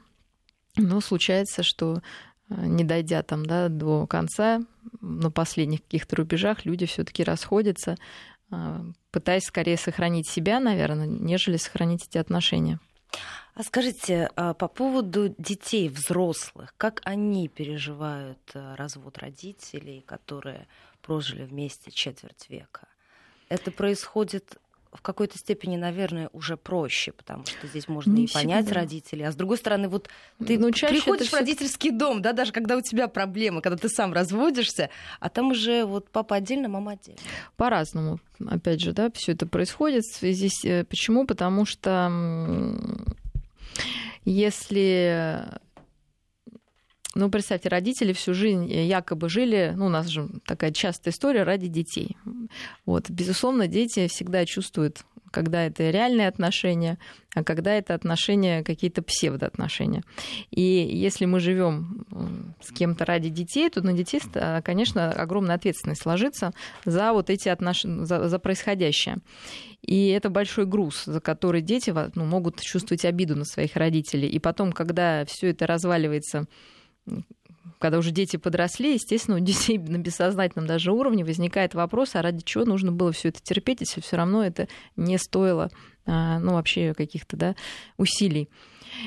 Но 0.76 1.00
случается, 1.00 1.62
что 1.62 2.02
э, 2.48 2.54
не 2.66 2.84
дойдя 2.84 3.22
там 3.22 3.44
да, 3.44 3.68
до 3.68 4.06
конца, 4.06 4.60
на 5.00 5.30
последних 5.30 5.82
каких-то 5.82 6.16
рубежах 6.16 6.64
люди 6.64 6.86
все-таки 6.86 7.24
расходятся, 7.24 7.96
э, 8.50 8.84
пытаясь 9.10 9.44
скорее 9.44 9.76
сохранить 9.76 10.28
себя, 10.28 10.60
наверное, 10.60 11.06
нежели 11.06 11.56
сохранить 11.56 12.06
эти 12.08 12.18
отношения. 12.18 12.78
А 13.54 13.62
скажите, 13.62 14.30
а 14.34 14.54
по 14.54 14.66
поводу 14.66 15.34
детей, 15.36 15.90
взрослых, 15.90 16.74
как 16.78 17.02
они 17.04 17.48
переживают 17.48 18.38
э, 18.54 18.74
развод 18.76 19.18
родителей, 19.18 20.02
которые 20.06 20.66
прожили 21.02 21.44
вместе 21.44 21.90
четверть 21.90 22.48
века? 22.48 22.88
Это 23.50 23.70
происходит 23.70 24.56
в 24.92 25.00
какой-то 25.00 25.38
степени, 25.38 25.76
наверное, 25.76 26.28
уже 26.32 26.56
проще, 26.56 27.12
потому 27.12 27.46
что 27.46 27.66
здесь 27.66 27.88
можно 27.88 28.12
не 28.12 28.24
и 28.24 28.32
понять 28.32 28.66
всегда. 28.66 28.80
родителей. 28.80 29.24
А 29.24 29.32
с 29.32 29.34
другой 29.34 29.56
стороны, 29.56 29.88
вот 29.88 30.08
ты 30.44 30.58
ну, 30.58 30.70
приходишь 30.70 31.28
в 31.28 31.34
родительский 31.34 31.90
дом, 31.90 32.20
да, 32.20 32.32
даже 32.32 32.52
когда 32.52 32.76
у 32.76 32.82
тебя 32.82 33.08
проблемы, 33.08 33.62
когда 33.62 33.78
ты 33.78 33.88
сам 33.88 34.12
разводишься, 34.12 34.90
а 35.18 35.30
там 35.30 35.50
уже 35.50 35.84
вот 35.86 36.10
папа 36.10 36.36
отдельно, 36.36 36.68
мама 36.68 36.92
отдельно. 36.92 37.20
По-разному, 37.56 38.20
опять 38.46 38.80
же, 38.80 38.92
да, 38.92 39.10
все 39.14 39.32
это 39.32 39.46
происходит 39.46 40.04
с... 40.04 40.22
Э, 40.22 40.84
почему? 40.84 41.26
Потому 41.26 41.64
что 41.64 42.10
если 44.24 45.58
ну, 47.14 47.30
представьте, 47.30 47.68
родители 47.68 48.12
всю 48.12 48.34
жизнь 48.34 48.72
якобы 48.72 49.28
жили, 49.28 49.72
ну, 49.76 49.86
у 49.86 49.90
нас 49.90 50.06
же 50.06 50.28
такая 50.46 50.72
частая 50.72 51.12
история 51.12 51.42
ради 51.42 51.68
детей. 51.68 52.16
Вот, 52.86 53.10
безусловно, 53.10 53.66
дети 53.66 54.08
всегда 54.08 54.46
чувствуют, 54.46 55.04
когда 55.30 55.64
это 55.64 55.90
реальные 55.90 56.28
отношения, 56.28 56.98
а 57.34 57.42
когда 57.42 57.74
это 57.74 57.94
отношения 57.94 58.62
какие-то 58.62 59.02
псевдоотношения. 59.02 60.04
И 60.50 60.62
если 60.62 61.24
мы 61.24 61.40
живем 61.40 62.06
с 62.60 62.70
кем-то 62.72 63.04
ради 63.04 63.30
детей, 63.30 63.68
то 63.70 63.82
на 63.82 63.92
детей, 63.92 64.20
конечно, 64.62 65.10
огромная 65.10 65.56
ответственность 65.56 66.06
ложится 66.06 66.52
за 66.84 67.12
вот 67.12 67.30
эти 67.30 67.48
отношения, 67.48 68.04
за, 68.04 68.28
за 68.28 68.38
происходящее. 68.38 69.18
И 69.82 70.08
это 70.08 70.30
большой 70.30 70.66
груз, 70.66 71.04
за 71.06 71.20
который 71.20 71.60
дети 71.60 71.92
ну, 72.14 72.24
могут 72.24 72.60
чувствовать 72.60 73.04
обиду 73.04 73.34
на 73.34 73.44
своих 73.44 73.76
родителей. 73.76 74.28
И 74.28 74.38
потом, 74.38 74.72
когда 74.72 75.24
все 75.24 75.50
это 75.50 75.66
разваливается 75.66 76.46
когда 77.78 77.98
уже 77.98 78.12
дети 78.12 78.36
подросли, 78.36 78.94
естественно, 78.94 79.36
у 79.36 79.40
детей 79.40 79.76
на 79.78 79.98
бессознательном 79.98 80.66
даже 80.66 80.92
уровне 80.92 81.24
возникает 81.24 81.74
вопрос, 81.74 82.14
а 82.14 82.22
ради 82.22 82.44
чего 82.44 82.64
нужно 82.64 82.92
было 82.92 83.12
все 83.12 83.28
это 83.30 83.42
терпеть, 83.42 83.80
если 83.80 84.00
все 84.00 84.16
равно 84.16 84.44
это 84.44 84.68
не 84.96 85.18
стоило 85.18 85.70
а, 86.06 86.38
ну, 86.38 86.52
вообще 86.52 86.94
каких-то 86.94 87.36
да, 87.36 87.56
усилий. 87.96 88.48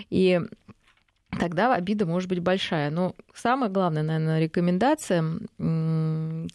И 0.09 0.41
тогда 1.39 1.73
обида 1.73 2.05
может 2.05 2.29
быть 2.29 2.39
большая. 2.39 2.89
Но 2.89 3.15
самое 3.33 3.71
главное, 3.71 4.03
наверное, 4.03 4.39
рекомендация, 4.39 5.23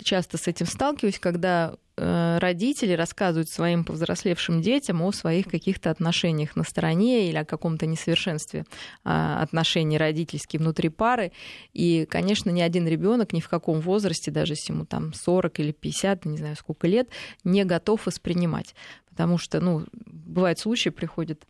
часто 0.02 0.38
с 0.38 0.46
этим 0.46 0.66
сталкиваюсь, 0.66 1.18
когда 1.18 1.74
э, 1.96 2.38
родители 2.38 2.92
рассказывают 2.92 3.48
своим 3.48 3.84
повзрослевшим 3.84 4.62
детям 4.62 5.02
о 5.02 5.12
своих 5.12 5.46
каких-то 5.46 5.90
отношениях 5.90 6.56
на 6.56 6.64
стороне 6.64 7.28
или 7.28 7.36
о 7.36 7.44
каком-то 7.44 7.86
несовершенстве 7.86 8.64
а, 9.04 9.42
отношений 9.42 9.98
родительских 9.98 10.60
внутри 10.60 10.88
пары. 10.88 11.32
И, 11.72 12.06
конечно, 12.08 12.50
ни 12.50 12.60
один 12.60 12.86
ребенок 12.86 13.32
ни 13.32 13.40
в 13.40 13.48
каком 13.48 13.80
возрасте, 13.80 14.30
даже 14.30 14.54
если 14.54 14.72
ему 14.72 14.84
там 14.84 15.12
40 15.12 15.60
или 15.60 15.72
50, 15.72 16.24
не 16.24 16.38
знаю 16.38 16.56
сколько 16.56 16.86
лет, 16.86 17.08
не 17.44 17.64
готов 17.64 18.06
воспринимать. 18.06 18.74
Потому 19.08 19.38
что, 19.38 19.60
ну, 19.60 19.84
бывают 20.06 20.58
случаи, 20.58 20.90
приходят 20.90 21.44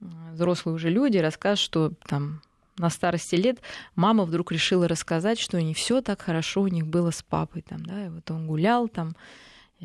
взрослые 0.00 0.74
уже 0.74 0.90
люди, 0.90 1.18
рассказывают, 1.18 1.60
что 1.60 1.92
там 2.06 2.42
на 2.78 2.90
старости 2.90 3.34
лет 3.36 3.60
мама 3.94 4.24
вдруг 4.24 4.52
решила 4.52 4.88
рассказать, 4.88 5.38
что 5.38 5.60
не 5.60 5.74
все 5.74 6.00
так 6.00 6.22
хорошо 6.22 6.62
у 6.62 6.68
них 6.68 6.86
было 6.86 7.10
с 7.10 7.22
папой. 7.22 7.62
Там, 7.62 7.84
да, 7.84 8.06
и 8.06 8.08
вот 8.08 8.30
он 8.30 8.46
гулял 8.46 8.88
там, 8.88 9.16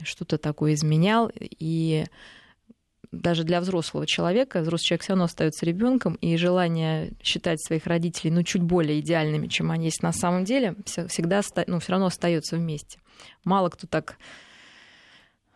что-то 0.03 0.37
такое 0.37 0.73
изменял. 0.73 1.31
И 1.39 2.05
даже 3.11 3.43
для 3.43 3.59
взрослого 3.59 4.07
человека, 4.07 4.61
взрослый 4.61 4.87
человек 4.87 5.03
все 5.03 5.11
равно 5.13 5.25
остается 5.25 5.65
ребенком, 5.65 6.15
и 6.15 6.37
желание 6.37 7.11
считать 7.21 7.61
своих 7.61 7.85
родителей 7.85 8.31
ну, 8.31 8.43
чуть 8.43 8.61
более 8.61 8.99
идеальными, 8.99 9.47
чем 9.47 9.71
они 9.71 9.85
есть 9.85 10.01
на 10.01 10.13
самом 10.13 10.45
деле, 10.45 10.75
всегда 10.85 11.41
ну, 11.67 11.79
все 11.79 11.91
равно 11.91 12.07
остается 12.07 12.55
вместе. 12.55 12.99
Мало 13.43 13.69
кто 13.69 13.87
так 13.87 14.17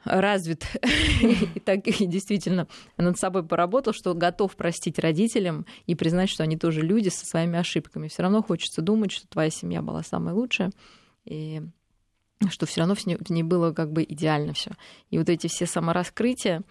развит 0.06 0.66
и 1.22 1.60
так 1.60 1.88
и 1.88 2.06
действительно 2.06 2.68
над 2.98 3.18
собой 3.20 3.46
поработал, 3.46 3.94
что 3.94 4.14
готов 4.14 4.56
простить 4.56 5.00
родителям 5.00 5.66
и 5.86 5.96
признать, 5.96 6.30
что 6.30 6.44
они 6.44 6.58
тоже 6.58 6.82
люди 6.82 7.10
со 7.10 7.26
своими 7.26 7.60
ошибками. 7.60 8.08
Все 8.08 8.24
равно 8.24 8.42
хочется 8.42 8.82
думать, 8.82 9.12
что 9.12 9.28
твоя 9.28 9.50
семья 9.50 9.82
была 9.82 10.04
самая 10.04 10.34
лучшая, 10.34 10.72
и 11.26 11.62
что 12.50 12.66
все 12.66 12.82
равно 12.82 12.96
в 12.96 13.30
ней 13.30 13.44
было 13.44 13.74
как 13.74 13.92
бы 13.92 14.04
идеально 14.04 14.54
все. 14.54 14.72
И 15.10 15.18
вот 15.18 15.30
эти 15.30 15.48
все 15.48 15.66
самораскрытия 15.66 16.64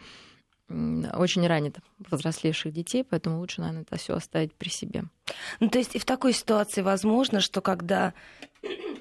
очень 0.69 1.47
ранят 1.47 1.79
взрослейших 1.99 2.73
детей, 2.73 3.05
поэтому 3.05 3.39
лучше, 3.39 3.61
наверное, 3.61 3.83
это 3.83 3.97
все 3.97 4.15
оставить 4.15 4.55
при 4.55 4.71
себе. 4.71 5.05
Ну, 5.61 5.69
то 5.69 5.79
есть 5.79 5.95
и 5.95 5.99
в 5.99 6.05
такой 6.05 6.33
ситуации 6.33 6.81
возможно, 6.81 7.41
что 7.41 7.61
когда 7.61 8.15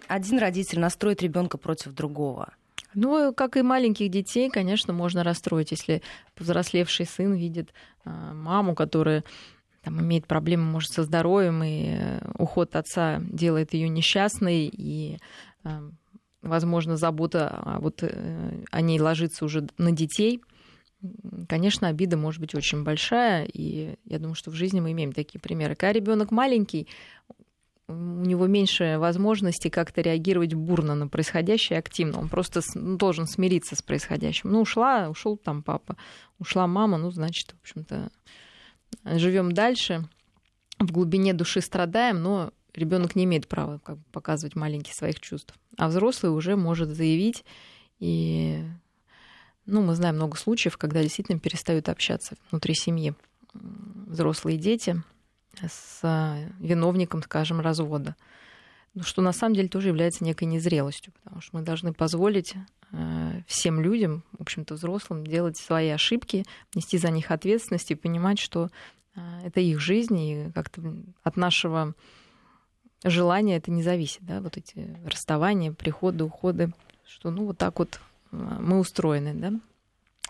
один 0.07 0.39
родитель 0.39 0.79
настроит 0.79 1.21
ребенка 1.21 1.57
против 1.57 1.93
другого, 1.93 2.53
ну, 2.95 3.33
как 3.33 3.57
и 3.57 3.61
маленьких 3.61 4.09
детей, 4.09 4.49
конечно, 4.49 4.93
можно 4.93 5.23
расстроить, 5.23 5.71
если 5.71 6.01
взрослевший 6.37 7.05
сын 7.05 7.33
видит 7.33 7.73
а, 8.05 8.33
маму, 8.33 8.75
которая 8.75 9.23
там, 9.83 9.99
имеет 10.01 10.27
проблемы, 10.27 10.63
может, 10.63 10.91
со 10.91 11.03
здоровьем, 11.03 11.63
и 11.63 11.95
э, 11.97 12.19
уход 12.37 12.75
отца 12.75 13.19
делает 13.21 13.73
ее 13.73 13.89
несчастной, 13.89 14.71
и, 14.71 15.17
а, 15.63 15.89
возможно, 16.41 16.95
забота 16.95 17.77
вот 17.79 18.01
э, 18.01 18.63
о 18.71 18.81
ней 18.81 18.99
ложится 18.99 19.43
уже 19.43 19.67
на 19.77 19.91
детей. 19.91 20.41
Конечно, 21.49 21.89
обида 21.89 22.15
может 22.15 22.39
быть 22.39 22.55
очень 22.55 22.83
большая, 22.83 23.43
и 23.43 23.95
я 24.05 24.19
думаю, 24.19 24.35
что 24.35 24.51
в 24.51 24.55
жизни 24.55 24.79
мы 24.79 24.93
имеем 24.93 25.11
такие 25.11 25.41
примеры. 25.41 25.75
Когда 25.75 25.91
ребенок 25.91 26.31
маленький, 26.31 26.87
у 27.87 27.93
него 27.93 28.47
меньше 28.47 28.97
возможности 28.97 29.67
как-то 29.67 30.01
реагировать 30.01 30.53
бурно 30.53 30.95
на 30.95 31.07
происходящее 31.07 31.79
активно. 31.79 32.19
Он 32.19 32.29
просто 32.29 32.61
ну, 32.75 32.97
должен 32.97 33.27
смириться 33.27 33.75
с 33.75 33.81
происходящим. 33.81 34.51
Ну, 34.51 34.61
ушла, 34.61 35.09
ушел 35.09 35.37
там 35.37 35.63
папа, 35.63 35.97
ушла 36.39 36.65
мама, 36.67 36.97
ну, 36.97 37.11
значит, 37.11 37.51
в 37.51 37.61
общем-то, 37.61 38.09
живем 39.05 39.51
дальше, 39.51 40.07
в 40.79 40.91
глубине 40.91 41.33
души 41.33 41.61
страдаем, 41.61 42.21
но 42.21 42.51
ребенок 42.73 43.15
не 43.15 43.25
имеет 43.25 43.47
права 43.47 43.79
как 43.79 43.97
бы, 43.97 44.03
показывать 44.11 44.55
маленьких 44.55 44.93
своих 44.93 45.19
чувств. 45.19 45.53
А 45.77 45.87
взрослый 45.89 46.31
уже 46.31 46.55
может 46.55 46.89
заявить 46.89 47.43
и 47.99 48.63
ну, 49.65 49.81
мы 49.81 49.95
знаем 49.95 50.15
много 50.15 50.35
случаев, 50.37 50.77
когда 50.77 51.01
действительно 51.01 51.39
перестают 51.39 51.87
общаться 51.87 52.35
внутри 52.51 52.73
семьи 52.73 53.13
взрослые 53.53 54.57
дети, 54.57 55.01
с 55.61 55.99
э, 56.03 56.49
виновником, 56.59 57.21
скажем, 57.23 57.59
развода. 57.59 58.15
Ну, 58.93 59.03
что 59.03 59.21
на 59.21 59.33
самом 59.33 59.55
деле 59.55 59.69
тоже 59.69 59.87
является 59.87 60.23
некой 60.23 60.47
незрелостью, 60.47 61.13
потому 61.13 61.41
что 61.41 61.57
мы 61.57 61.63
должны 61.63 61.93
позволить 61.93 62.53
э, 62.91 63.41
всем 63.47 63.81
людям, 63.81 64.23
в 64.37 64.41
общем-то, 64.41 64.75
взрослым, 64.75 65.25
делать 65.25 65.57
свои 65.57 65.89
ошибки, 65.89 66.45
нести 66.75 66.97
за 66.97 67.09
них 67.09 67.31
ответственность 67.31 67.91
и 67.91 67.95
понимать, 67.95 68.39
что 68.39 68.69
э, 69.15 69.21
это 69.45 69.59
их 69.59 69.79
жизнь, 69.79 70.19
и 70.19 70.51
как-то 70.53 70.81
от 71.23 71.37
нашего 71.37 71.95
желания 73.03 73.57
это 73.57 73.71
не 73.71 73.83
зависит, 73.83 74.23
да, 74.25 74.41
вот 74.41 74.57
эти 74.57 74.95
расставания, 75.05 75.71
приходы, 75.71 76.23
уходы, 76.23 76.71
что 77.05 77.31
ну 77.31 77.45
вот 77.45 77.57
так 77.57 77.79
вот 77.79 77.99
мы 78.31 78.79
устроены, 78.79 79.33
да. 79.33 79.53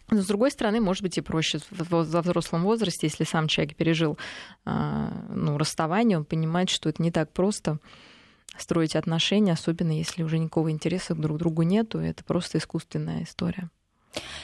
Но, 0.10 0.22
с 0.22 0.28
другой 0.28 0.52
стороны, 0.52 0.82
может 0.82 1.02
быть, 1.02 1.18
и 1.18 1.22
проще 1.22 1.60
во 1.72 2.02
взрослом 2.22 2.64
возрасте, 2.64 3.08
если 3.08 3.24
сам 3.24 3.48
человек 3.48 3.76
пережил 3.76 4.18
а, 4.66 5.26
ну, 5.30 5.58
расставание, 5.58 6.18
он 6.18 6.26
понимает, 6.26 6.70
что 6.70 6.90
это 6.90 7.02
не 7.02 7.12
так 7.12 7.32
просто 7.32 7.80
строить 8.58 8.96
отношения, 8.96 9.54
особенно 9.54 9.92
если 9.92 10.24
уже 10.24 10.38
никакого 10.38 10.72
интереса 10.72 11.16
друг 11.16 11.38
к 11.38 11.40
другу 11.40 11.64
нету, 11.64 12.00
это 12.00 12.24
просто 12.24 12.58
искусственная 12.58 13.24
история. 13.24 13.70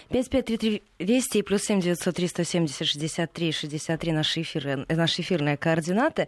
5533 0.09 0.83
Вести 0.99 1.39
и 1.39 1.41
плюс 1.41 1.63
7 1.63 1.79
900 1.79 2.15
370 2.15 2.87
63 2.87 3.51
63 3.51 4.11
наши, 4.11 4.41
эфиры, 4.41 4.85
наши 4.89 5.21
эфирные 5.21 5.55
координаты. 5.55 6.27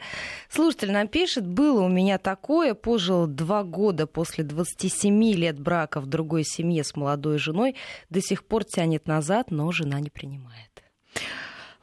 Слушатель 0.49 0.91
нам 0.91 1.07
пишет, 1.07 1.45
было 1.45 1.81
у 1.81 1.89
меня 1.89 2.17
такое, 2.17 2.73
пожил 2.73 3.27
два 3.27 3.63
года 3.63 4.07
после 4.07 4.43
27 4.43 5.23
лет 5.33 5.59
брака 5.59 5.99
в 5.99 6.05
другой 6.05 6.43
семье 6.45 6.83
с 6.83 6.95
молодой 6.95 7.37
женой, 7.37 7.75
до 8.09 8.21
сих 8.21 8.45
пор 8.45 8.63
тянет 8.63 9.07
назад, 9.07 9.51
но 9.51 9.71
жена 9.71 9.99
не 9.99 10.09
принимает. 10.09 10.83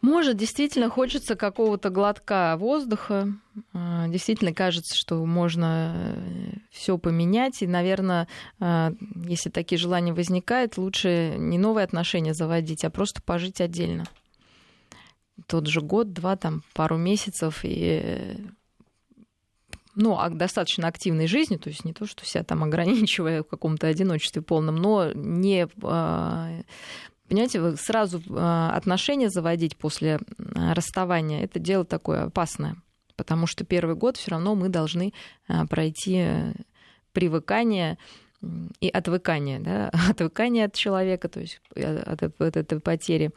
Может, 0.01 0.37
действительно 0.37 0.89
хочется 0.89 1.35
какого-то 1.35 1.91
глотка 1.91 2.57
воздуха. 2.57 3.33
А, 3.73 4.07
действительно 4.09 4.55
кажется, 4.55 4.97
что 4.97 5.25
можно 5.25 5.93
э, 5.97 6.51
все 6.71 6.99
поменять. 6.99 7.63
И, 7.63 7.67
наверное, 7.67 8.29
а, 8.61 8.93
если 9.27 9.51
такие 9.51 9.79
желания 9.79 10.13
возникают, 10.13 10.79
лучше 10.79 11.35
не 11.37 11.59
новые 11.59 11.85
отношения 11.85 12.33
заводить, 12.33 12.85
а 12.85 12.91
просто 12.91 13.21
пожить 13.23 13.61
отдельно. 13.61 14.05
Тот 15.47 15.67
же 15.67 15.81
год, 15.81 16.13
два, 16.13 16.37
там, 16.37 16.63
пару 16.75 16.97
месяцев 16.97 17.61
и 17.65 18.37
ну, 20.01 20.17
а 20.17 20.31
достаточно 20.31 20.87
активной 20.87 21.27
жизни, 21.27 21.57
то 21.57 21.71
есть 21.71 21.85
не 21.85 21.93
то, 21.93 22.07
что 22.07 22.25
себя 22.25 22.45
там 22.45 22.63
ограничивая 22.63 23.43
в 23.43 23.49
каком-то 23.49 23.89
одиночестве 23.89 24.43
полном, 24.43 24.77
но 24.77 25.11
не 25.13 25.67
а, 25.83 26.51
Понимаете, 27.29 27.61
вы 27.61 27.77
сразу 27.77 28.23
а, 28.31 28.75
отношения 28.75 29.29
заводить 29.29 29.77
после 29.77 30.19
а, 30.55 30.75
расставания, 30.75 31.45
это 31.45 31.59
дело 31.59 31.85
такое 31.85 32.25
опасное, 32.25 32.77
потому 33.17 33.47
что 33.47 33.65
первый 33.65 33.97
год 33.97 34.17
все 34.17 34.31
равно 34.31 34.55
мы 34.55 34.71
должны 34.71 35.13
а, 35.47 35.67
пройти 35.67 36.27
привыкание 37.13 37.99
и 38.81 38.89
отвыкание, 38.89 39.59
да, 39.61 39.91
отвыкание 40.09 40.67
от 40.67 40.75
человека, 40.75 41.29
то 41.29 41.41
есть 41.41 41.61
от, 41.75 42.23
от 42.23 42.57
этой 42.57 42.81
потери, 42.81 43.33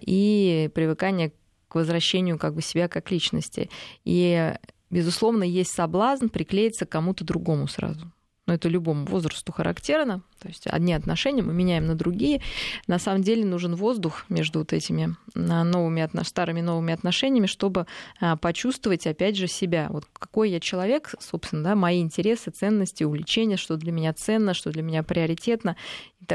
и 0.00 0.70
привыкание 0.74 1.32
к 1.68 1.74
возвращению 1.74 2.38
как 2.38 2.54
бы 2.54 2.62
себя 2.62 2.86
как 2.86 3.10
личности. 3.10 3.68
И, 4.04 4.54
безусловно, 4.90 5.42
есть 5.42 5.72
соблазн 5.72 6.28
приклеиться 6.28 6.86
к 6.86 6.90
кому-то 6.90 7.24
другому 7.24 7.66
сразу 7.66 8.12
но 8.52 8.56
это 8.56 8.68
любому 8.68 9.06
возрасту 9.06 9.50
характерно. 9.50 10.20
То 10.38 10.48
есть 10.48 10.66
одни 10.66 10.92
отношения 10.92 11.42
мы 11.42 11.54
меняем 11.54 11.86
на 11.86 11.94
другие. 11.94 12.42
На 12.86 12.98
самом 12.98 13.22
деле 13.22 13.46
нужен 13.46 13.76
воздух 13.76 14.26
между 14.28 14.58
вот 14.58 14.74
этими 14.74 15.16
а, 15.34 15.64
новыми, 15.64 16.06
старыми 16.22 16.60
новыми 16.60 16.92
отношениями, 16.92 17.46
чтобы 17.46 17.86
а, 18.20 18.36
почувствовать, 18.36 19.06
опять 19.06 19.36
же, 19.36 19.46
себя. 19.46 19.86
Вот 19.88 20.04
какой 20.12 20.50
я 20.50 20.60
человек, 20.60 21.14
собственно, 21.18 21.62
да, 21.62 21.74
мои 21.74 22.02
интересы, 22.02 22.50
ценности, 22.50 23.04
увлечения, 23.04 23.56
что 23.56 23.78
для 23.78 23.90
меня 23.90 24.12
ценно, 24.12 24.52
что 24.52 24.70
для 24.70 24.82
меня 24.82 25.02
приоритетно. 25.02 25.76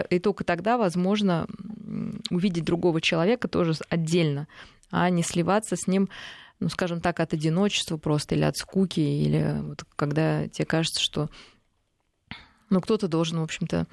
И 0.09 0.17
только 0.17 0.43
тогда 0.43 0.79
возможно 0.79 1.45
увидеть 2.31 2.65
другого 2.65 2.99
человека 2.99 3.47
тоже 3.47 3.73
отдельно, 3.89 4.47
а 4.89 5.09
не 5.11 5.21
сливаться 5.21 5.75
с 5.75 5.85
ним 5.85 6.09
ну, 6.59 6.69
скажем 6.69 7.01
так, 7.01 7.19
от 7.19 7.33
одиночества 7.33 7.97
просто 7.97 8.35
или 8.35 8.43
от 8.43 8.57
скуки, 8.57 8.99
или 8.99 9.59
вот 9.61 9.83
когда 9.95 10.47
тебе 10.47 10.65
кажется, 10.65 11.01
что 11.01 11.29
ну, 12.69 12.81
кто-то 12.81 13.07
должен, 13.07 13.39
в 13.39 13.43
общем-то, 13.43 13.87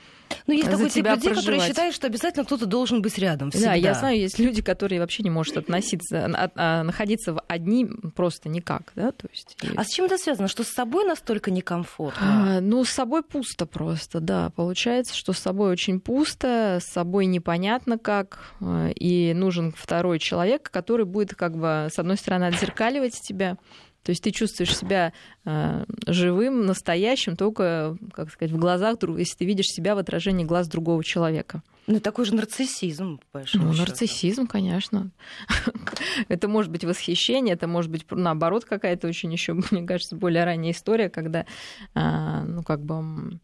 Ну, 0.46 0.54
есть 0.54 0.68
такой 0.68 0.90
тип 0.90 1.04
людей, 1.06 1.16
проживать. 1.16 1.36
которые 1.36 1.60
считают, 1.60 1.94
что 1.94 2.06
обязательно 2.06 2.44
кто-то 2.44 2.66
должен 2.66 3.02
быть 3.02 3.16
рядом 3.18 3.50
всегда. 3.50 3.68
Да, 3.68 3.74
я 3.74 3.94
знаю, 3.94 4.18
есть 4.18 4.38
люди, 4.38 4.62
которые 4.62 5.00
вообще 5.00 5.22
не 5.22 5.30
могут 5.30 5.56
относиться, 5.56 6.26
а, 6.26 6.50
а, 6.54 6.82
находиться 6.82 7.34
в 7.34 7.42
одни 7.46 7.86
просто 8.16 8.48
никак, 8.48 8.92
да, 8.96 9.12
то 9.12 9.28
есть... 9.30 9.56
А 9.76 9.84
с 9.84 9.88
чем 9.88 10.06
это 10.06 10.18
связано? 10.18 10.48
Что 10.48 10.64
с 10.64 10.68
собой 10.68 11.04
настолько 11.04 11.50
некомфортно? 11.50 12.56
А, 12.56 12.60
ну, 12.60 12.84
с 12.84 12.90
собой 12.90 13.22
пусто 13.22 13.66
просто, 13.66 14.20
да. 14.20 14.50
Получается, 14.56 15.14
что 15.14 15.32
с 15.32 15.38
собой 15.38 15.70
очень 15.70 16.00
пусто, 16.00 16.80
с 16.82 16.92
собой 16.92 17.26
непонятно 17.26 17.98
как, 17.98 18.38
а, 18.60 18.90
и 18.90 19.32
нужен 19.34 19.72
второй 19.76 20.18
человек, 20.18 20.70
который 20.70 21.06
будет 21.06 21.34
как 21.34 21.56
бы, 21.56 21.88
с 21.92 21.98
одной 21.98 22.16
стороны, 22.16 22.44
отзеркаливать 22.44 23.20
тебя, 23.20 23.56
то 24.04 24.10
есть 24.10 24.22
ты 24.22 24.30
чувствуешь 24.30 24.76
себя 24.76 25.12
э, 25.46 25.84
живым, 26.06 26.66
настоящим, 26.66 27.36
только, 27.36 27.96
как 28.12 28.30
сказать, 28.30 28.52
в 28.52 28.58
глазах, 28.58 28.98
если 29.18 29.38
ты 29.38 29.44
видишь 29.46 29.68
себя 29.68 29.94
в 29.94 29.98
отражении 29.98 30.44
глаз 30.44 30.68
другого 30.68 31.02
человека. 31.02 31.62
Ну, 31.86 32.00
такой 32.00 32.26
же 32.26 32.34
нарциссизм, 32.34 33.20
Ну, 33.54 33.72
нарциссизм, 33.72 34.46
конечно. 34.46 35.10
это 36.28 36.48
может 36.48 36.70
быть 36.70 36.84
восхищение, 36.84 37.54
это 37.54 37.66
может 37.66 37.90
быть, 37.90 38.04
наоборот, 38.10 38.66
какая-то 38.66 39.08
очень 39.08 39.32
еще, 39.32 39.54
мне 39.70 39.86
кажется, 39.86 40.16
более 40.16 40.44
ранняя 40.44 40.72
история, 40.72 41.08
когда, 41.08 41.46
э, 41.94 42.44
ну, 42.46 42.62
как 42.62 42.82
бы 42.82 43.38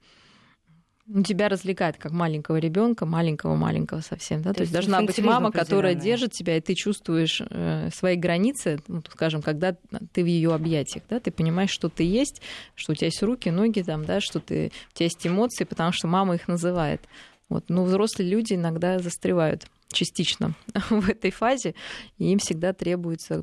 тебя 1.25 1.49
развлекает 1.49 1.97
как 1.97 2.13
маленького 2.13 2.57
ребенка, 2.57 3.07
маленького-маленького 3.07 4.01
совсем, 4.01 4.43
да, 4.43 4.51
то, 4.51 4.57
то 4.57 4.61
есть 4.63 4.73
должна 4.73 5.03
быть 5.03 5.19
мама, 5.21 5.51
которая 5.51 5.95
держит 5.95 6.33
тебя, 6.33 6.57
и 6.57 6.61
ты 6.61 6.75
чувствуешь 6.75 7.43
э, 7.49 7.91
свои 7.93 8.17
границы, 8.17 8.81
ну, 8.89 9.03
скажем, 9.11 9.43
когда 9.43 9.77
ты 10.13 10.23
в 10.23 10.27
ее 10.27 10.55
объятиях, 10.55 11.05
да, 11.09 11.21
ты 11.21 11.31
понимаешь, 11.31 11.71
что 11.71 11.89
ты 11.89 12.05
есть, 12.05 12.41
что 12.75 12.93
у 12.93 12.95
тебя 12.95 13.07
есть 13.07 13.23
руки, 13.23 13.51
ноги, 13.51 13.83
там, 13.83 14.05
да, 14.05 14.21
что 14.21 14.41
ты, 14.41 14.73
у 14.93 14.97
тебя 14.97 15.07
есть 15.07 15.27
эмоции, 15.27 15.65
потому 15.65 15.93
что 15.93 16.07
мама 16.07 16.35
их 16.35 16.49
называет. 16.49 17.03
Вот, 17.49 17.65
но 17.69 17.83
взрослые 17.85 18.31
люди 18.31 18.55
иногда 18.55 19.01
застревают 19.01 19.67
частично 19.93 20.55
в 20.91 21.09
этой 21.09 21.31
фазе, 21.31 21.75
и 22.19 22.31
им 22.33 22.39
всегда 22.39 22.73
требуется 22.73 23.43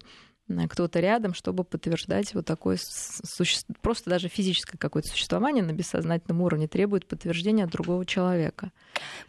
кто-то 0.70 1.00
рядом, 1.00 1.34
чтобы 1.34 1.64
подтверждать 1.64 2.34
вот 2.34 2.46
такое 2.46 2.78
суще... 2.80 3.60
просто 3.82 4.10
даже 4.10 4.28
физическое 4.30 4.78
какое-то 4.78 5.10
существование 5.10 5.64
на 5.64 5.72
бессознательном 5.72 6.42
уровне 6.42 6.68
требует 6.68 7.06
подтверждения 7.06 7.66
от 7.66 7.72
другого 7.72 8.06
человека. 8.06 8.72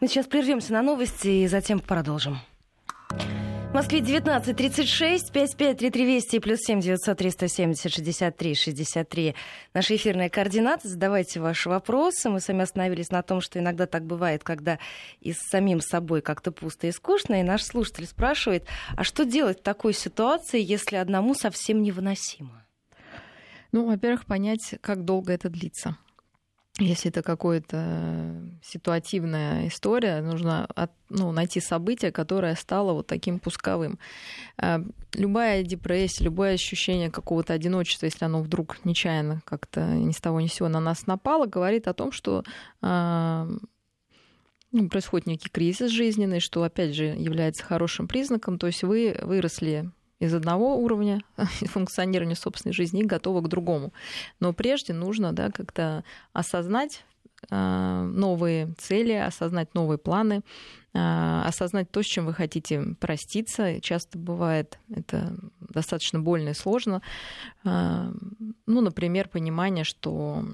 Мы 0.00 0.08
сейчас 0.08 0.26
прервемся 0.26 0.72
на 0.72 0.82
новости 0.82 1.28
и 1.28 1.48
затем 1.48 1.80
продолжим. 1.80 2.38
В 3.68 3.74
Москве 3.74 4.00
19.36, 4.00 5.30
553320 5.30 6.42
плюс 6.42 6.58
7 6.60 6.80
903 6.80 7.30
170 7.30 7.92
63 7.92 8.54
63. 8.54 9.34
Наши 9.74 9.96
эфирные 9.96 10.30
координаты. 10.30 10.88
Задавайте 10.88 11.38
ваши 11.38 11.68
вопросы. 11.68 12.30
Мы 12.30 12.40
сами 12.40 12.62
остановились 12.62 13.10
на 13.10 13.22
том, 13.22 13.42
что 13.42 13.58
иногда 13.58 13.86
так 13.86 14.06
бывает, 14.06 14.42
когда 14.42 14.78
и 15.20 15.34
с 15.34 15.38
самим 15.50 15.82
собой 15.82 16.22
как-то 16.22 16.50
пусто 16.50 16.86
и 16.86 16.92
скучно. 16.92 17.40
И 17.40 17.42
наш 17.42 17.62
слушатель 17.62 18.06
спрашивает, 18.06 18.64
а 18.96 19.04
что 19.04 19.26
делать 19.26 19.60
в 19.60 19.62
такой 19.62 19.92
ситуации, 19.92 20.62
если 20.62 20.96
одному 20.96 21.34
совсем 21.34 21.82
невыносимо? 21.82 22.64
Ну, 23.70 23.84
во-первых, 23.86 24.24
понять, 24.24 24.76
как 24.80 25.04
долго 25.04 25.34
это 25.34 25.50
длится 25.50 25.98
если 26.78 27.10
это 27.10 27.22
какая-то 27.22 28.40
ситуативная 28.62 29.68
история, 29.68 30.20
нужно 30.20 30.64
от, 30.66 30.92
ну, 31.08 31.32
найти 31.32 31.60
событие, 31.60 32.12
которое 32.12 32.54
стало 32.54 32.92
вот 32.92 33.06
таким 33.06 33.40
пусковым. 33.40 33.98
А, 34.58 34.80
любая 35.14 35.64
депрессия, 35.64 36.24
любое 36.24 36.54
ощущение 36.54 37.10
какого-то 37.10 37.52
одиночества, 37.52 38.06
если 38.06 38.24
оно 38.24 38.42
вдруг 38.42 38.84
нечаянно 38.84 39.42
как-то 39.44 39.80
ни 39.86 40.12
с 40.12 40.20
того 40.20 40.40
ни 40.40 40.46
с 40.46 40.54
сего 40.54 40.68
на 40.68 40.80
нас 40.80 41.06
напало, 41.06 41.46
говорит 41.46 41.88
о 41.88 41.94
том, 41.94 42.12
что 42.12 42.44
а, 42.80 43.48
ну, 44.70 44.88
происходит 44.88 45.26
некий 45.26 45.48
кризис 45.48 45.90
жизненный, 45.90 46.40
что, 46.40 46.62
опять 46.62 46.94
же, 46.94 47.06
является 47.06 47.64
хорошим 47.64 48.06
признаком. 48.06 48.58
То 48.58 48.66
есть 48.66 48.82
вы 48.82 49.18
выросли 49.22 49.90
из 50.20 50.34
одного 50.34 50.76
уровня 50.76 51.22
функционирования 51.36 52.34
собственной 52.34 52.72
жизни 52.72 53.00
и 53.00 53.06
готова 53.06 53.40
к 53.40 53.48
другому. 53.48 53.92
Но 54.40 54.52
прежде 54.52 54.92
нужно 54.92 55.32
да, 55.32 55.50
как-то 55.50 56.04
осознать 56.32 57.04
а, 57.50 58.02
новые 58.04 58.74
цели, 58.78 59.12
осознать 59.12 59.74
новые 59.74 59.98
планы, 59.98 60.42
а, 60.92 61.44
осознать 61.46 61.90
то, 61.90 62.02
с 62.02 62.06
чем 62.06 62.26
вы 62.26 62.34
хотите 62.34 62.82
проститься. 63.00 63.80
Часто 63.80 64.18
бывает 64.18 64.78
это 64.92 65.36
достаточно 65.60 66.18
больно 66.18 66.50
и 66.50 66.54
сложно. 66.54 67.00
А, 67.64 68.10
ну, 68.66 68.80
например, 68.80 69.28
понимание, 69.28 69.84
что 69.84 70.44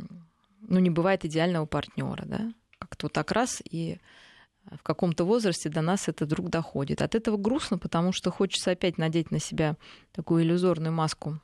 ну, 0.61 0.79
не 0.79 0.91
бывает 0.91 1.25
идеального 1.25 1.67
партнера, 1.67 2.25
да, 2.27 2.53
как-то 2.79 3.07
вот 3.07 3.13
так 3.13 3.33
раз 3.33 3.63
и 3.65 3.99
в 4.73 4.83
каком-то 4.83 5.25
возрасте 5.25 5.69
до 5.69 5.83
нас 5.83 6.09
это 6.09 6.25
вдруг 6.25 6.51
доходит. 6.51 7.03
От 7.03 7.15
этого 7.15 7.37
грустно, 7.37 7.79
потому 7.79 8.13
что 8.13 8.31
хочется 8.31 8.71
опять 8.71 8.99
надеть 8.99 9.31
на 9.31 9.39
себя 9.39 9.77
такую 10.13 10.43
иллюзорную 10.43 10.93
маску 10.93 11.41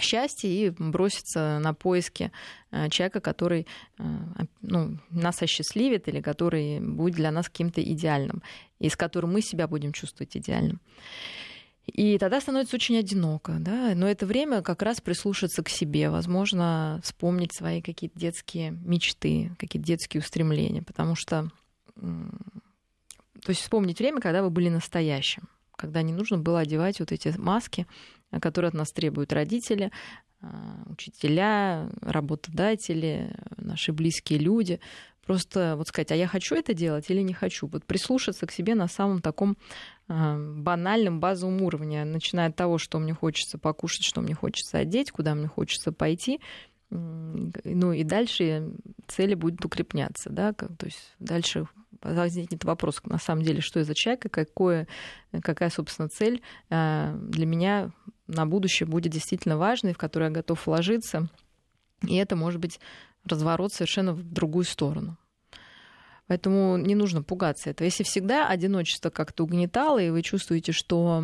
счастья 0.00 0.48
и 0.48 0.70
броситься 0.70 1.58
на 1.58 1.74
поиски 1.74 2.30
э, 2.70 2.88
человека, 2.90 3.20
который 3.20 3.66
э, 3.98 4.02
ну, 4.60 4.98
нас 5.10 5.42
осчастливит 5.42 6.08
или 6.08 6.20
который 6.20 6.80
будет 6.80 7.14
для 7.14 7.30
нас 7.30 7.48
каким-то 7.48 7.82
идеальным, 7.82 8.42
и 8.78 8.88
с 8.88 8.96
которым 8.96 9.32
мы 9.32 9.42
себя 9.42 9.66
будем 9.66 9.92
чувствовать 9.92 10.36
идеальным. 10.36 10.80
И 11.86 12.18
тогда 12.18 12.40
становится 12.40 12.76
очень 12.76 12.98
одиноко, 12.98 13.56
да, 13.60 13.94
но 13.94 14.08
это 14.08 14.26
время 14.26 14.60
как 14.60 14.82
раз 14.82 15.00
прислушаться 15.00 15.62
к 15.62 15.68
себе, 15.68 16.10
возможно, 16.10 17.00
вспомнить 17.04 17.54
свои 17.54 17.80
какие-то 17.80 18.18
детские 18.18 18.72
мечты, 18.72 19.52
какие-то 19.56 19.86
детские 19.86 20.20
устремления, 20.20 20.82
потому 20.82 21.14
что 21.14 21.48
то 21.96 23.50
есть 23.50 23.60
вспомнить 23.60 23.98
время, 23.98 24.20
когда 24.20 24.42
вы 24.42 24.50
были 24.50 24.68
настоящим, 24.68 25.48
когда 25.76 26.02
не 26.02 26.12
нужно 26.12 26.38
было 26.38 26.60
одевать 26.60 27.00
вот 27.00 27.12
эти 27.12 27.28
маски, 27.36 27.86
которые 28.40 28.70
от 28.70 28.74
нас 28.74 28.92
требуют 28.92 29.32
родители, 29.32 29.92
а, 30.40 30.82
учителя, 30.86 31.88
работодатели, 32.00 33.34
наши 33.56 33.92
близкие 33.92 34.38
люди. 34.38 34.80
Просто 35.24 35.74
вот 35.76 35.88
сказать, 35.88 36.12
а 36.12 36.16
я 36.16 36.28
хочу 36.28 36.54
это 36.54 36.72
делать 36.72 37.10
или 37.10 37.20
не 37.20 37.32
хочу. 37.32 37.66
Вот 37.66 37.84
прислушаться 37.84 38.46
к 38.46 38.52
себе 38.52 38.74
на 38.74 38.86
самом 38.86 39.22
таком 39.22 39.56
а, 40.08 40.38
банальном 40.38 41.20
базовом 41.20 41.62
уровне, 41.62 42.04
начиная 42.04 42.48
от 42.48 42.56
того, 42.56 42.78
что 42.78 42.98
мне 42.98 43.14
хочется 43.14 43.58
покушать, 43.58 44.04
что 44.04 44.20
мне 44.20 44.34
хочется 44.34 44.78
одеть, 44.78 45.10
куда 45.10 45.34
мне 45.34 45.48
хочется 45.48 45.90
пойти, 45.90 46.40
ну 46.90 47.92
и 47.92 48.04
дальше 48.04 48.70
цели 49.08 49.34
будут 49.34 49.64
укрепняться, 49.64 50.30
да, 50.30 50.52
то 50.52 50.68
есть 50.84 51.14
дальше 51.18 51.66
возникнет 52.02 52.64
вопрос, 52.64 53.00
на 53.04 53.18
самом 53.18 53.42
деле, 53.42 53.60
что 53.60 53.78
я 53.78 53.84
за 53.84 53.94
человек, 53.94 54.26
и 54.26 54.28
какое, 54.28 54.86
какая, 55.42 55.70
собственно, 55.70 56.08
цель 56.08 56.42
э, 56.70 57.16
для 57.20 57.46
меня 57.46 57.90
на 58.26 58.46
будущее 58.46 58.86
будет 58.86 59.12
действительно 59.12 59.56
важной, 59.56 59.92
в 59.92 59.98
которую 59.98 60.28
я 60.28 60.34
готов 60.34 60.66
вложиться. 60.66 61.28
И 62.06 62.16
это 62.16 62.36
может 62.36 62.60
быть 62.60 62.80
разворот 63.24 63.72
совершенно 63.72 64.12
в 64.12 64.22
другую 64.22 64.64
сторону. 64.64 65.16
Поэтому 66.26 66.76
не 66.76 66.94
нужно 66.94 67.22
пугаться 67.22 67.70
этого. 67.70 67.84
Если 67.84 68.02
всегда 68.02 68.48
одиночество 68.48 69.10
как-то 69.10 69.44
угнетало, 69.44 70.00
и 70.00 70.10
вы 70.10 70.22
чувствуете, 70.22 70.72
что 70.72 71.22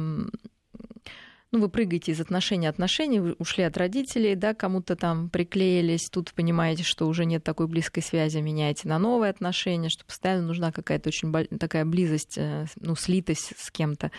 ну, 1.52 1.60
вы 1.60 1.68
прыгаете 1.68 2.12
из 2.12 2.20
отношений 2.20 2.66
отношений, 2.66 3.20
вы 3.20 3.34
ушли 3.38 3.62
от 3.64 3.76
родителей, 3.76 4.34
да, 4.34 4.54
кому-то 4.54 4.96
там 4.96 5.28
приклеились, 5.28 6.08
тут 6.10 6.32
понимаете, 6.32 6.82
что 6.82 7.06
уже 7.06 7.26
нет 7.26 7.44
такой 7.44 7.66
близкой 7.68 8.02
связи, 8.02 8.38
меняете 8.38 8.88
на 8.88 8.98
новые 8.98 9.28
отношения, 9.28 9.90
что 9.90 10.06
постоянно 10.06 10.46
нужна 10.46 10.72
какая-то 10.72 11.10
очень 11.10 11.30
такая 11.58 11.84
близость, 11.84 12.38
э, 12.38 12.64
ну, 12.80 12.96
слитость 12.96 13.52
с 13.58 13.70
кем-то, 13.70 14.10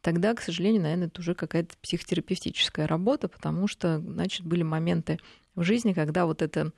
тогда, 0.00 0.34
к 0.34 0.40
сожалению, 0.40 0.80
наверное, 0.80 1.08
это 1.08 1.20
уже 1.20 1.34
какая-то 1.34 1.76
психотерапевтическая 1.82 2.86
работа, 2.86 3.28
потому 3.28 3.68
что, 3.68 3.98
значит, 4.00 4.46
были 4.46 4.62
моменты 4.62 5.18
в 5.54 5.62
жизни, 5.64 5.92
когда 5.92 6.24
вот 6.24 6.40
это 6.40 6.72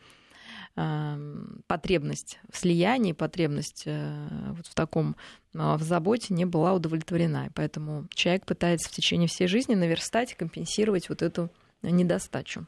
потребность 1.66 2.38
в 2.50 2.56
слиянии, 2.56 3.12
потребность 3.12 3.82
э, 3.86 4.52
вот 4.52 4.66
в 4.66 4.74
таком 4.74 5.16
а, 5.54 5.76
в 5.76 5.82
заботе 5.82 6.32
не 6.32 6.44
была 6.44 6.72
удовлетворена. 6.74 7.46
И 7.46 7.50
поэтому 7.50 8.06
человек 8.14 8.46
пытается 8.46 8.88
в 8.88 8.92
течение 8.92 9.28
всей 9.28 9.46
жизни 9.46 9.74
наверстать 9.74 10.34
компенсировать 10.34 11.08
вот 11.08 11.22
эту 11.22 11.50
недостачу. 11.82 12.66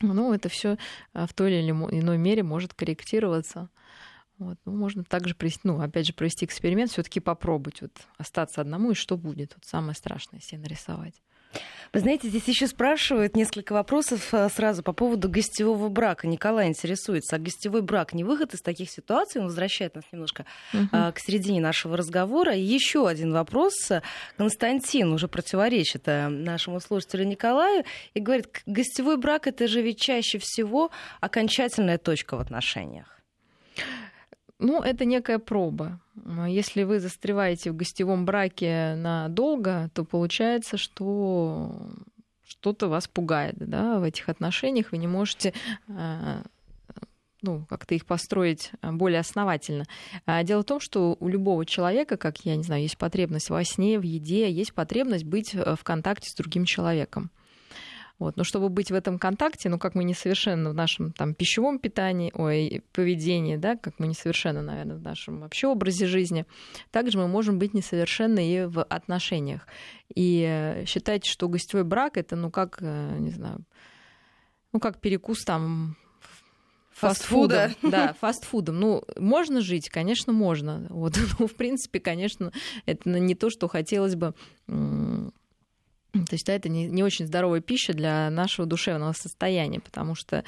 Ну, 0.00 0.32
это 0.32 0.48
все 0.48 0.78
а, 1.12 1.26
в 1.26 1.32
той 1.32 1.52
или 1.52 1.70
иной 1.70 2.18
мере 2.18 2.42
может 2.42 2.74
корректироваться. 2.74 3.68
Вот. 4.38 4.58
Ну, 4.64 4.72
можно 4.72 5.04
также 5.04 5.34
провести, 5.34 5.60
ну, 5.62 5.80
опять 5.80 6.06
же, 6.06 6.12
провести 6.12 6.44
эксперимент, 6.44 6.90
все-таки 6.90 7.20
попробовать 7.20 7.82
вот, 7.82 7.92
остаться 8.18 8.60
одному, 8.60 8.90
и 8.90 8.94
что 8.94 9.16
будет. 9.16 9.54
Вот 9.54 9.64
самое 9.64 9.94
страшное 9.94 10.40
себе 10.40 10.62
нарисовать. 10.62 11.22
Вы 11.92 12.00
знаете, 12.00 12.28
здесь 12.28 12.48
еще 12.48 12.66
спрашивают 12.66 13.36
несколько 13.36 13.74
вопросов 13.74 14.32
э, 14.32 14.48
сразу 14.48 14.82
по 14.82 14.94
поводу 14.94 15.28
гостевого 15.28 15.90
брака. 15.90 16.26
Николай 16.26 16.68
интересуется, 16.68 17.36
а 17.36 17.38
гостевой 17.38 17.82
брак 17.82 18.14
не 18.14 18.24
выход 18.24 18.54
из 18.54 18.62
таких 18.62 18.90
ситуаций? 18.90 19.42
Он 19.42 19.48
возвращает 19.48 19.94
нас 19.94 20.04
немножко 20.10 20.46
угу. 20.72 20.88
к 20.90 21.14
середине 21.18 21.60
нашего 21.60 21.96
разговора. 21.98 22.54
И 22.54 22.62
еще 22.62 23.06
один 23.06 23.32
вопрос. 23.32 23.74
Константин 24.38 25.12
уже 25.12 25.28
противоречит 25.28 26.04
э, 26.06 26.28
нашему 26.28 26.80
слушателю 26.80 27.24
Николаю 27.24 27.84
и 28.14 28.20
говорит, 28.20 28.48
гостевой 28.64 29.18
брак 29.18 29.46
это 29.46 29.68
же 29.68 29.82
ведь 29.82 30.00
чаще 30.00 30.38
всего 30.38 30.90
окончательная 31.20 31.98
точка 31.98 32.38
в 32.38 32.40
отношениях. 32.40 33.20
Ну, 34.62 34.80
это 34.80 35.04
некая 35.04 35.40
проба. 35.40 36.00
Если 36.46 36.84
вы 36.84 37.00
застреваете 37.00 37.72
в 37.72 37.76
гостевом 37.76 38.24
браке 38.24 38.94
надолго, 38.96 39.90
то 39.92 40.04
получается, 40.04 40.76
что 40.76 41.90
что-то 42.46 42.88
вас 42.88 43.08
пугает 43.08 43.56
да, 43.58 43.98
в 43.98 44.04
этих 44.04 44.28
отношениях, 44.28 44.92
вы 44.92 44.98
не 44.98 45.08
можете 45.08 45.52
а, 45.88 46.44
ну, 47.40 47.66
как-то 47.68 47.96
их 47.96 48.06
построить 48.06 48.70
более 48.82 49.18
основательно. 49.18 49.84
А 50.26 50.44
дело 50.44 50.62
в 50.62 50.66
том, 50.66 50.78
что 50.78 51.16
у 51.18 51.26
любого 51.26 51.66
человека, 51.66 52.16
как 52.16 52.38
я 52.44 52.54
не 52.54 52.62
знаю, 52.62 52.82
есть 52.82 52.98
потребность 52.98 53.50
во 53.50 53.64
сне, 53.64 53.98
в 53.98 54.02
еде, 54.02 54.48
есть 54.48 54.74
потребность 54.74 55.24
быть 55.24 55.54
в 55.54 55.80
контакте 55.82 56.30
с 56.30 56.34
другим 56.34 56.66
человеком. 56.66 57.32
Вот. 58.22 58.36
Но 58.36 58.44
чтобы 58.44 58.68
быть 58.68 58.92
в 58.92 58.94
этом 58.94 59.18
контакте, 59.18 59.68
ну, 59.68 59.80
как 59.80 59.96
мы 59.96 60.04
несовершенны 60.04 60.70
в 60.70 60.74
нашем 60.74 61.12
там, 61.12 61.34
пищевом 61.34 61.80
питании, 61.80 62.30
ой, 62.32 62.84
поведении, 62.92 63.56
да, 63.56 63.76
как 63.76 63.98
мы 63.98 64.06
несовершенны, 64.06 64.62
наверное, 64.62 64.96
в 64.96 65.02
нашем 65.02 65.40
вообще 65.40 65.66
образе 65.66 66.06
жизни, 66.06 66.46
также 66.92 67.18
мы 67.18 67.26
можем 67.26 67.58
быть 67.58 67.74
несовершенны 67.74 68.48
и 68.48 68.64
в 68.66 68.84
отношениях. 68.84 69.66
И 70.14 70.46
э, 70.48 70.84
считать, 70.86 71.26
что 71.26 71.48
гостевой 71.48 71.82
брак 71.82 72.16
это, 72.16 72.36
ну, 72.36 72.52
как, 72.52 72.78
э, 72.80 73.16
не 73.18 73.30
знаю, 73.30 73.64
ну, 74.72 74.78
как 74.78 75.00
перекус 75.00 75.44
там 75.44 75.96
фастфуда. 76.92 77.72
Да, 77.82 78.14
фастфудом. 78.20 78.78
Ну, 78.78 79.02
можно 79.18 79.62
жить, 79.62 79.90
конечно, 79.90 80.32
можно. 80.32 80.86
Вот, 80.90 81.18
ну, 81.40 81.48
в 81.48 81.56
принципе, 81.56 81.98
конечно, 81.98 82.52
это 82.86 83.10
не 83.10 83.34
то, 83.34 83.50
что 83.50 83.66
хотелось 83.66 84.14
бы 84.14 84.32
то 86.12 86.32
есть 86.32 86.46
да, 86.46 86.54
это 86.54 86.68
не, 86.68 86.86
не 86.86 87.02
очень 87.02 87.26
здоровая 87.26 87.60
пища 87.60 87.92
для 87.92 88.30
нашего 88.30 88.66
душевного 88.66 89.12
состояния, 89.12 89.80
потому 89.80 90.14
что 90.14 90.44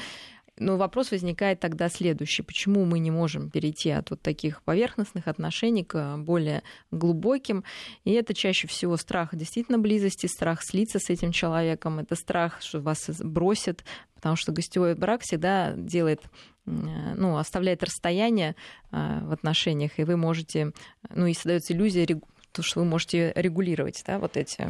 но 0.57 0.77
вопрос 0.77 1.11
возникает 1.11 1.59
тогда 1.59 1.89
следующий. 1.89 2.43
Почему 2.43 2.85
мы 2.85 3.01
не 3.01 3.11
можем 3.11 3.51
перейти 3.51 3.91
от 3.91 4.11
вот 4.11 4.23
таких 4.23 4.63
поверхностных 4.63 5.27
отношений 5.27 5.83
к 5.83 6.17
более 6.19 6.63
глубоким? 6.93 7.65
И 8.05 8.13
это 8.13 8.35
чаще 8.35 8.69
всего 8.69 8.97
страх 8.97 9.35
действительно 9.35 9.79
близости, 9.79 10.27
страх 10.27 10.63
слиться 10.63 11.01
с 11.01 11.11
этим 11.11 11.33
человеком, 11.33 11.99
это 11.99 12.15
страх, 12.15 12.63
что 12.63 12.81
вас 12.81 13.09
бросят, 13.21 13.85
потому 14.15 14.37
что 14.37 14.53
гостевой 14.53 14.95
брак 14.95 15.23
всегда 15.23 15.73
делает 15.73 16.23
ну, 16.67 17.37
оставляет 17.37 17.83
расстояние 17.83 18.57
а, 18.91 19.21
в 19.27 19.33
отношениях, 19.33 19.99
и 19.99 20.05
вы 20.05 20.17
можете, 20.17 20.73
ну, 21.11 21.27
и 21.27 21.35
создается 21.35 21.75
иллюзия, 21.75 22.07
то, 22.53 22.63
что 22.63 22.81
вы 22.81 22.87
можете 22.87 23.33
регулировать, 23.37 24.03
да, 24.07 24.19
вот 24.19 24.39
эти 24.39 24.67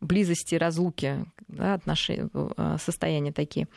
близости, 0.00 0.54
разлуки, 0.54 1.24
да, 1.48 1.74
отношения, 1.74 2.28
а, 2.56 2.78
состояния 2.78 3.32
такие. 3.32 3.68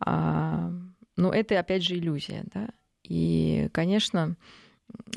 А, 0.00 0.72
но 1.16 1.32
это, 1.32 1.58
опять 1.58 1.82
же, 1.82 1.94
иллюзия, 1.94 2.44
да. 2.52 2.68
И, 3.02 3.68
конечно, 3.72 4.36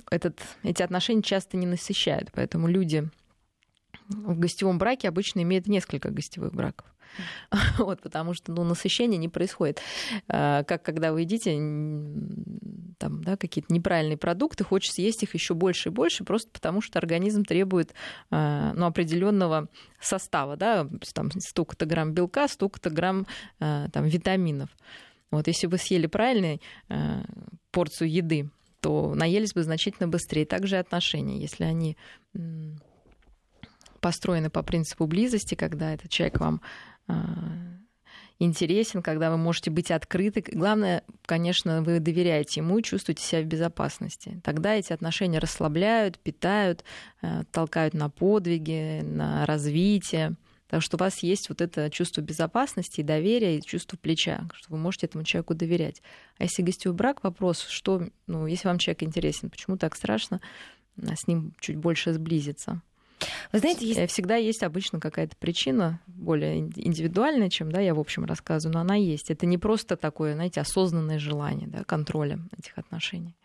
этот, 0.10 0.42
эти 0.64 0.82
отношения 0.82 1.22
часто 1.22 1.58
не 1.58 1.66
насыщают, 1.66 2.32
поэтому 2.34 2.68
люди 2.68 3.10
в 4.08 4.40
гостевом 4.40 4.78
браке 4.78 5.08
обычно 5.08 5.42
имеют 5.42 5.68
несколько 5.68 6.10
гостевых 6.10 6.54
браков. 6.54 6.88
Вот, 7.78 8.02
потому 8.02 8.34
что 8.34 8.52
ну, 8.52 8.64
насыщение 8.64 9.18
не 9.18 9.30
происходит. 9.30 9.82
А, 10.28 10.64
как 10.64 10.84
когда 10.84 11.12
вы 11.12 11.22
едите 11.22 11.52
там, 12.98 13.24
да, 13.24 13.38
какие-то 13.38 13.74
неправильные 13.74 14.18
продукты, 14.18 14.64
хочется 14.64 15.02
есть 15.02 15.24
их 15.24 15.34
еще 15.34 15.54
больше 15.54 15.90
и 15.90 15.92
больше, 15.92 16.24
просто 16.24 16.50
потому 16.52 16.82
что 16.82 17.00
организм 17.00 17.44
требует 17.44 17.94
а, 18.30 18.74
ну, 18.74 18.86
определенного 18.86 19.70
состава, 20.00 20.56
да, 20.56 20.88
там 21.14 21.32
столько-то 21.32 21.86
грамм 21.86 22.14
белка, 22.14 22.48
столько-то 22.48 22.90
грамм 22.90 23.26
а, 23.60 23.90
там, 23.90 24.06
витаминов. 24.06 24.70
Вот 25.32 25.48
если 25.48 25.68
вы 25.68 25.78
съели 25.78 26.08
правильную 26.08 26.60
порцию 27.72 28.12
еды, 28.12 28.50
то 28.82 29.14
наелись 29.14 29.54
бы 29.54 29.62
значительно 29.62 30.08
быстрее. 30.08 30.46
Также 30.46 30.78
и 30.78 30.80
отношения, 30.80 31.40
если 31.40 31.66
они 31.66 31.98
построены 34.00 34.50
по 34.50 34.64
принципу 34.64 35.06
близости, 35.06 35.56
когда 35.56 35.94
этот 35.94 36.10
человек 36.10 36.40
вам 36.40 36.62
интересен, 38.40 39.02
когда 39.02 39.30
вы 39.30 39.38
можете 39.38 39.70
быть 39.70 39.92
открыты. 39.92 40.44
Главное, 40.52 41.04
конечно, 41.26 41.84
вы 41.84 42.00
доверяете 42.00 42.62
ему 42.62 42.78
и 42.78 42.84
чувствуете 42.84 43.24
себя 43.24 43.42
в 43.42 43.46
безопасности. 43.46 44.40
Тогда 44.44 44.76
эти 44.76 44.94
отношения 44.94 45.40
расслабляют, 45.40 46.18
питают, 46.20 46.84
э, 47.22 47.44
толкают 47.52 47.94
на 47.94 48.10
подвиги, 48.10 49.02
на 49.04 49.46
развитие. 49.46 50.36
Так 50.68 50.82
что 50.84 50.98
у 50.98 51.00
вас 51.00 51.24
есть 51.24 51.50
вот 51.50 51.62
это 51.62 51.90
чувство 51.90 52.22
безопасности, 52.22 53.02
доверия 53.02 53.58
и 53.58 53.62
чувство 53.62 53.98
плеча, 53.98 54.48
что 54.54 54.72
вы 54.72 54.78
можете 54.78 55.08
этому 55.08 55.24
человеку 55.24 55.56
доверять. 55.56 56.02
А 56.38 56.44
если 56.44 56.62
гостевой 56.62 56.96
брак, 56.96 57.24
вопрос, 57.24 57.66
что, 57.68 58.08
ну, 58.28 58.46
если 58.46 58.68
вам 58.68 58.78
человек 58.78 59.04
интересен, 59.04 59.50
почему 59.50 59.78
так 59.78 59.96
страшно 59.96 60.40
а 61.08 61.16
с 61.16 61.28
ним 61.28 61.54
чуть 61.60 61.78
больше 61.78 62.14
сблизиться? 62.14 62.82
Вы 63.52 63.60
знаете, 63.60 63.86
есть... 63.86 64.12
Всегда 64.12 64.36
есть 64.36 64.64
обычно 64.64 65.00
какая-то 65.00 65.36
причина 65.38 66.00
более 66.08 66.60
индивидуальная, 66.60 67.50
чем 67.50 67.72
да, 67.72 67.80
я 67.80 67.94
в 67.94 68.00
общем 68.00 68.26
рассказываю, 68.26 68.74
но 68.74 68.82
она 68.82 68.96
есть. 68.96 69.30
Это 69.30 69.46
не 69.46 69.58
просто 69.58 69.98
такое, 69.98 70.34
знаете, 70.34 70.62
осознанное 70.62 71.20
желание 71.20 71.68
да, 71.68 71.84
контроля 71.84 72.40
этих 72.58 72.78
отношений. 72.78 73.36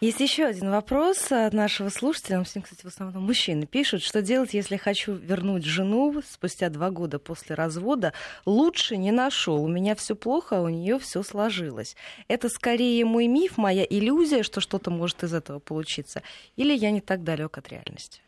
Есть 0.00 0.20
еще 0.20 0.46
один 0.46 0.70
вопрос 0.70 1.30
от 1.30 1.52
нашего 1.52 1.88
слушателя. 1.88 2.36
Нам 2.36 2.46
сегодня, 2.46 2.62
кстати, 2.62 2.82
в 2.82 2.86
основном 2.86 3.24
мужчины 3.24 3.66
пишут, 3.66 4.02
что 4.02 4.22
делать, 4.22 4.54
если 4.54 4.76
хочу 4.76 5.14
вернуть 5.14 5.64
жену 5.64 6.22
спустя 6.26 6.68
два 6.70 6.90
года 6.90 7.18
после 7.18 7.54
развода. 7.54 8.12
Лучше 8.46 8.96
не 8.96 9.10
нашел. 9.10 9.62
У 9.62 9.68
меня 9.68 9.94
все 9.94 10.14
плохо, 10.14 10.58
а 10.58 10.62
у 10.62 10.68
нее 10.68 10.98
все 10.98 11.22
сложилось. 11.22 11.96
Это 12.28 12.48
скорее 12.48 13.04
мой 13.04 13.26
миф, 13.26 13.58
моя 13.58 13.84
иллюзия, 13.84 14.42
что 14.42 14.60
что-то 14.60 14.90
может 14.90 15.22
из 15.24 15.34
этого 15.34 15.58
получиться. 15.58 16.22
Или 16.56 16.74
я 16.74 16.90
не 16.90 17.00
так 17.00 17.24
далек 17.24 17.58
от 17.58 17.68
реальности? 17.68 18.22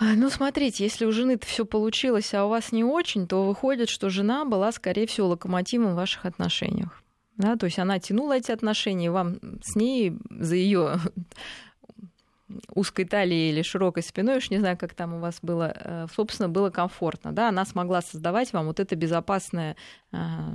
Ну, 0.00 0.30
смотрите, 0.30 0.84
если 0.84 1.04
у 1.04 1.12
жены 1.12 1.38
все 1.38 1.66
получилось, 1.66 2.32
а 2.32 2.46
у 2.46 2.48
вас 2.48 2.72
не 2.72 2.84
очень, 2.84 3.26
то 3.26 3.44
выходит, 3.44 3.90
что 3.90 4.08
жена 4.08 4.46
была, 4.46 4.72
скорее 4.72 5.06
всего, 5.06 5.28
локомотивом 5.28 5.92
в 5.92 5.96
ваших 5.96 6.24
отношениях. 6.24 7.02
Да, 7.36 7.56
то 7.56 7.66
есть 7.66 7.78
она 7.78 7.98
тянула 7.98 8.38
эти 8.38 8.50
отношения, 8.50 9.10
вам 9.10 9.38
с 9.62 9.76
ней 9.76 10.18
за 10.30 10.56
ее 10.56 10.98
узкой 12.74 13.04
талией 13.04 13.50
или 13.50 13.62
широкой 13.62 14.02
спиной, 14.02 14.38
уж 14.38 14.50
не 14.50 14.58
знаю, 14.58 14.78
как 14.78 14.94
там 14.94 15.14
у 15.14 15.20
вас 15.20 15.38
было, 15.42 15.72
э, 15.74 16.06
собственно, 16.14 16.48
было 16.48 16.70
комфортно. 16.70 17.32
Да? 17.32 17.48
Она 17.48 17.64
смогла 17.66 18.00
создавать 18.00 18.52
вам 18.52 18.66
вот 18.66 18.80
это 18.80 18.96
безопасное 18.96 19.76
а, 20.12 20.50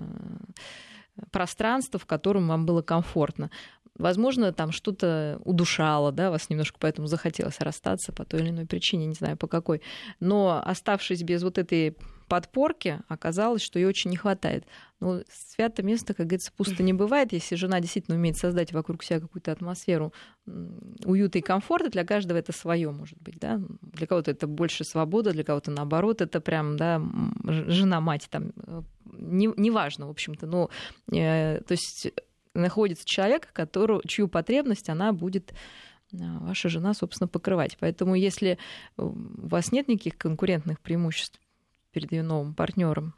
пространство, 1.32 2.00
в 2.00 2.06
котором 2.06 2.48
вам 2.48 2.66
было 2.66 2.82
комфортно. 2.82 3.50
Возможно, 3.98 4.52
там 4.52 4.72
что-то 4.72 5.40
удушало, 5.46 6.12
да, 6.12 6.30
вас 6.30 6.50
немножко 6.50 6.78
поэтому 6.80 7.08
захотелось 7.08 7.60
расстаться 7.60 8.12
по 8.12 8.26
той 8.26 8.42
или 8.42 8.50
иной 8.50 8.66
причине, 8.66 9.06
не 9.06 9.14
знаю 9.16 9.38
по 9.38 9.48
какой. 9.48 9.82
Но 10.20 10.62
оставшись 10.64 11.24
без 11.24 11.44
вот 11.44 11.58
этой 11.58 11.96
подпорки, 12.28 13.02
оказалось, 13.08 13.62
что 13.62 13.80
ее 13.80 13.88
очень 13.88 14.10
не 14.10 14.18
хватает. 14.18 14.66
Но 15.00 15.22
свято 15.30 15.84
место, 15.84 16.14
как 16.14 16.28
говорится, 16.28 16.52
пусто 16.52 16.82
не 16.84 16.94
бывает. 16.94 17.34
Если 17.34 17.56
жена 17.56 17.80
действительно 17.80 18.18
умеет 18.18 18.38
создать 18.38 18.74
вокруг 18.74 19.04
себя 19.04 19.20
какую-то 19.20 19.52
атмосферу 19.52 20.14
уюта 21.06 21.38
и 21.38 21.42
комфорта, 21.42 21.90
для 21.90 22.04
каждого 22.04 22.38
это 22.38 22.52
свое, 22.52 22.92
может 22.92 23.22
быть, 23.22 23.40
да. 23.40 23.62
Для 23.82 24.08
кого-то 24.08 24.32
это 24.32 24.48
больше 24.48 24.84
свобода, 24.84 25.32
для 25.32 25.44
кого-то 25.44 25.72
наоборот, 25.72 26.22
это 26.22 26.42
прям, 26.42 26.78
да, 26.78 27.02
жена-мать 27.44 28.28
там, 28.30 28.52
э, 28.56 28.82
неважно, 29.06 29.62
не, 29.62 29.72
важно, 29.72 30.08
в 30.08 30.10
общем-то. 30.10 30.48
Но, 30.48 30.70
э, 31.12 31.62
то 31.62 31.72
есть 31.72 32.12
находится 32.56 33.06
человек, 33.06 33.50
который, 33.54 34.02
чью 34.08 34.28
потребность 34.28 34.90
она 34.90 35.14
будет 35.14 35.52
э, 35.52 36.18
ваша 36.40 36.70
жена, 36.70 36.94
собственно, 36.94 37.28
покрывать. 37.28 37.78
Поэтому 37.80 38.16
если 38.16 38.58
у 38.98 39.14
вас 39.48 39.72
нет 39.72 39.88
никаких 39.88 40.18
конкурентных 40.18 40.80
преимуществ 40.80 41.40
перед 41.92 42.12
ее 42.12 42.24
новым 42.24 42.54
партнером, 42.54 43.14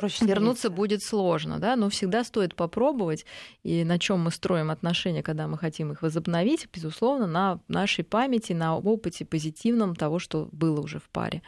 Проще 0.00 0.24
вернуться 0.24 0.62
смириться. 0.62 0.76
будет 0.76 1.02
сложно, 1.02 1.58
да, 1.58 1.76
но 1.76 1.90
всегда 1.90 2.24
стоит 2.24 2.54
попробовать. 2.54 3.26
И 3.62 3.84
на 3.84 3.98
чем 3.98 4.20
мы 4.20 4.30
строим 4.30 4.70
отношения, 4.70 5.22
когда 5.22 5.46
мы 5.46 5.58
хотим 5.58 5.92
их 5.92 6.00
возобновить, 6.00 6.68
безусловно, 6.72 7.26
на 7.26 7.60
нашей 7.68 8.02
памяти, 8.02 8.54
на 8.54 8.78
опыте 8.78 9.26
позитивном 9.26 9.94
того, 9.94 10.18
что 10.18 10.48
было 10.52 10.80
уже 10.80 11.00
в 11.00 11.10
паре. 11.10 11.42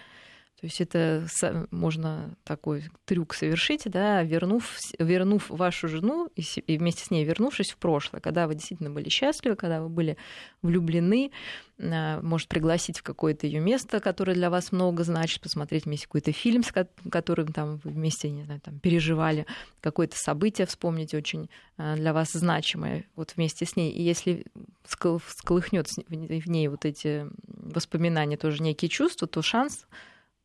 То 0.62 0.66
есть 0.66 0.80
это 0.80 1.26
можно 1.72 2.36
такой 2.44 2.84
трюк 3.04 3.34
совершить, 3.34 3.82
да, 3.86 4.22
вернув, 4.22 4.78
вернув 4.96 5.50
вашу 5.50 5.88
жену 5.88 6.30
и 6.36 6.78
вместе 6.78 7.04
с 7.04 7.10
ней 7.10 7.24
вернувшись 7.24 7.72
в 7.72 7.78
прошлое, 7.78 8.20
когда 8.20 8.46
вы 8.46 8.54
действительно 8.54 8.88
были 8.88 9.08
счастливы, 9.08 9.56
когда 9.56 9.82
вы 9.82 9.88
были 9.88 10.16
влюблены, 10.62 11.32
а, 11.80 12.20
может 12.22 12.46
пригласить 12.46 13.00
в 13.00 13.02
какое-то 13.02 13.48
ее 13.48 13.58
место, 13.58 13.98
которое 13.98 14.34
для 14.34 14.50
вас 14.50 14.70
много 14.70 15.02
значит, 15.02 15.40
посмотреть 15.40 15.86
вместе 15.86 16.06
какой-то 16.06 16.30
фильм, 16.30 16.62
с 16.62 16.72
которым 17.10 17.48
там 17.48 17.80
вы 17.82 17.90
вместе 17.90 18.30
не 18.30 18.44
знаю, 18.44 18.60
там, 18.60 18.78
переживали, 18.78 19.46
какое-то 19.80 20.16
событие 20.16 20.68
вспомнить 20.68 21.12
очень 21.12 21.50
а, 21.76 21.96
для 21.96 22.12
вас 22.12 22.30
значимое 22.34 23.04
вот 23.16 23.32
вместе 23.34 23.66
с 23.66 23.74
ней. 23.74 23.90
И 23.90 24.00
если 24.00 24.44
сколыхнет 24.86 25.88
в 25.88 26.48
ней 26.48 26.68
вот 26.68 26.84
эти 26.84 27.26
воспоминания, 27.48 28.36
тоже 28.36 28.62
некие 28.62 28.88
чувства, 28.88 29.26
то 29.26 29.42
шанс 29.42 29.86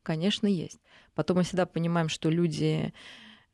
конечно, 0.08 0.46
есть. 0.46 0.80
Потом 1.14 1.36
мы 1.36 1.42
всегда 1.42 1.66
понимаем, 1.66 2.08
что 2.08 2.30
люди 2.30 2.94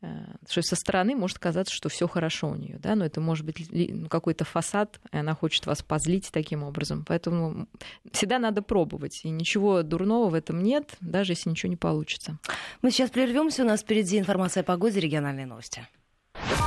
э, 0.03 0.07
что 0.49 0.63
со 0.63 0.77
стороны 0.77 1.17
может 1.17 1.41
казаться, 1.41 1.75
что 1.75 1.89
все 1.89 2.07
хорошо 2.07 2.49
у 2.51 2.55
нее, 2.55 2.79
да, 2.79 2.95
но 2.95 3.05
это 3.05 3.21
может 3.21 3.45
быть 3.45 3.57
ну, 3.73 4.09
какой-то 4.09 4.45
фасад, 4.45 5.01
и 5.11 5.17
она 5.17 5.35
хочет 5.35 5.67
вас 5.67 5.83
позлить 5.83 6.31
таким 6.31 6.63
образом. 6.63 7.05
Поэтому 7.09 7.67
всегда 8.13 8.39
надо 8.39 8.63
пробовать, 8.63 9.25
и 9.25 9.31
ничего 9.31 9.83
дурного 9.83 10.31
в 10.31 10.35
этом 10.35 10.63
нет, 10.63 10.95
даже 11.01 11.33
если 11.33 11.51
ничего 11.51 11.71
не 11.71 11.77
получится. 11.77 12.39
Мы 12.83 12.93
сейчас 12.93 13.11
прервемся, 13.11 13.65
у 13.65 13.67
нас 13.67 13.81
впереди 13.81 14.17
информация 14.21 14.61
о 14.61 14.65
погоде, 14.65 15.01
региональные 15.01 15.47
новости. 15.47 15.89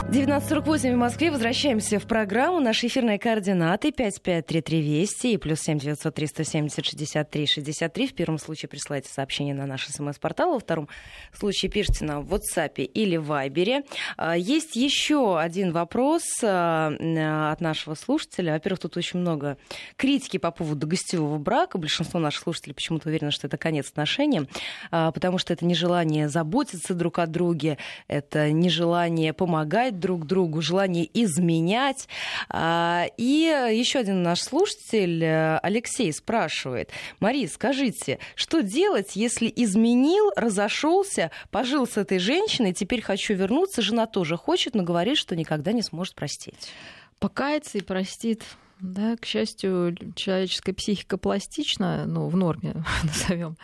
19.48 0.09 0.93
в 0.93 0.97
Москве. 0.97 1.31
Возвращаемся 1.31 1.99
в 1.99 2.07
программу. 2.07 2.61
Наши 2.61 2.87
эфирные 2.87 3.19
координаты 3.19 3.91
553320 3.91 5.25
и 5.25 5.37
плюс 5.37 5.59
7 5.59 5.79
903 5.79 6.27
170 6.27 6.85
63 6.85 7.45
63. 7.45 8.07
В 8.07 8.13
первом 8.13 8.37
случае 8.37 8.69
присылайте 8.69 9.09
сообщение 9.09 9.53
на 9.53 9.65
наш 9.65 9.85
смс-портал, 9.87 10.53
во 10.53 10.59
втором 10.59 10.87
случае 11.33 11.69
пишите 11.69 12.05
нам 12.05 12.23
в 12.23 12.33
WhatsApp 12.33 12.81
или 12.83 13.17
в 13.17 13.29
Viber. 13.29 13.83
А, 14.15 14.37
есть 14.37 14.77
еще 14.77 15.37
один 15.37 15.73
вопрос 15.73 16.23
а, 16.41 17.51
от 17.51 17.59
нашего 17.59 17.93
слушателя. 17.95 18.53
Во-первых, 18.53 18.79
тут 18.79 18.95
очень 18.95 19.19
много 19.19 19.57
критики 19.97 20.37
по 20.37 20.51
поводу 20.51 20.87
гостевого 20.87 21.37
брака. 21.37 21.77
Большинство 21.77 22.17
наших 22.17 22.43
слушателей 22.43 22.75
почему-то 22.75 23.09
уверены, 23.09 23.31
что 23.31 23.47
это 23.47 23.57
конец 23.57 23.89
отношениям, 23.89 24.47
а, 24.89 25.11
потому 25.11 25.37
что 25.37 25.51
это 25.51 25.65
нежелание 25.65 26.29
заботиться 26.29 26.93
друг 26.93 27.19
о 27.19 27.27
друге, 27.27 27.77
это 28.07 28.53
нежелание 28.53 29.33
помогать 29.33 29.96
мешать 29.97 29.99
друг 29.99 30.25
другу, 30.25 30.61
желание 30.61 31.09
изменять. 31.13 32.07
А, 32.49 33.05
и 33.17 33.71
еще 33.73 33.99
один 33.99 34.23
наш 34.23 34.41
слушатель, 34.41 35.23
э, 35.23 35.59
Алексей, 35.63 36.11
спрашивает. 36.13 36.91
Мария, 37.19 37.47
скажите, 37.47 38.19
что 38.35 38.61
делать, 38.61 39.15
если 39.15 39.51
изменил, 39.55 40.31
разошелся, 40.35 41.31
пожил 41.51 41.87
с 41.87 41.97
этой 41.97 42.19
женщиной, 42.19 42.73
теперь 42.73 43.01
хочу 43.01 43.33
вернуться, 43.33 43.81
жена 43.81 44.05
тоже 44.05 44.37
хочет, 44.37 44.75
но 44.75 44.83
говорит, 44.83 45.17
что 45.17 45.35
никогда 45.35 45.71
не 45.71 45.81
сможет 45.81 46.15
простить? 46.15 46.71
Покаяться 47.19 47.77
и 47.77 47.81
простит. 47.81 48.43
Да, 48.79 49.17
к 49.17 49.25
счастью, 49.25 49.95
человеческая 50.15 50.73
психика 50.73 51.17
пластична, 51.17 52.05
ну, 52.05 52.27
в 52.27 52.35
норме 52.35 52.83
назовем. 53.03 53.57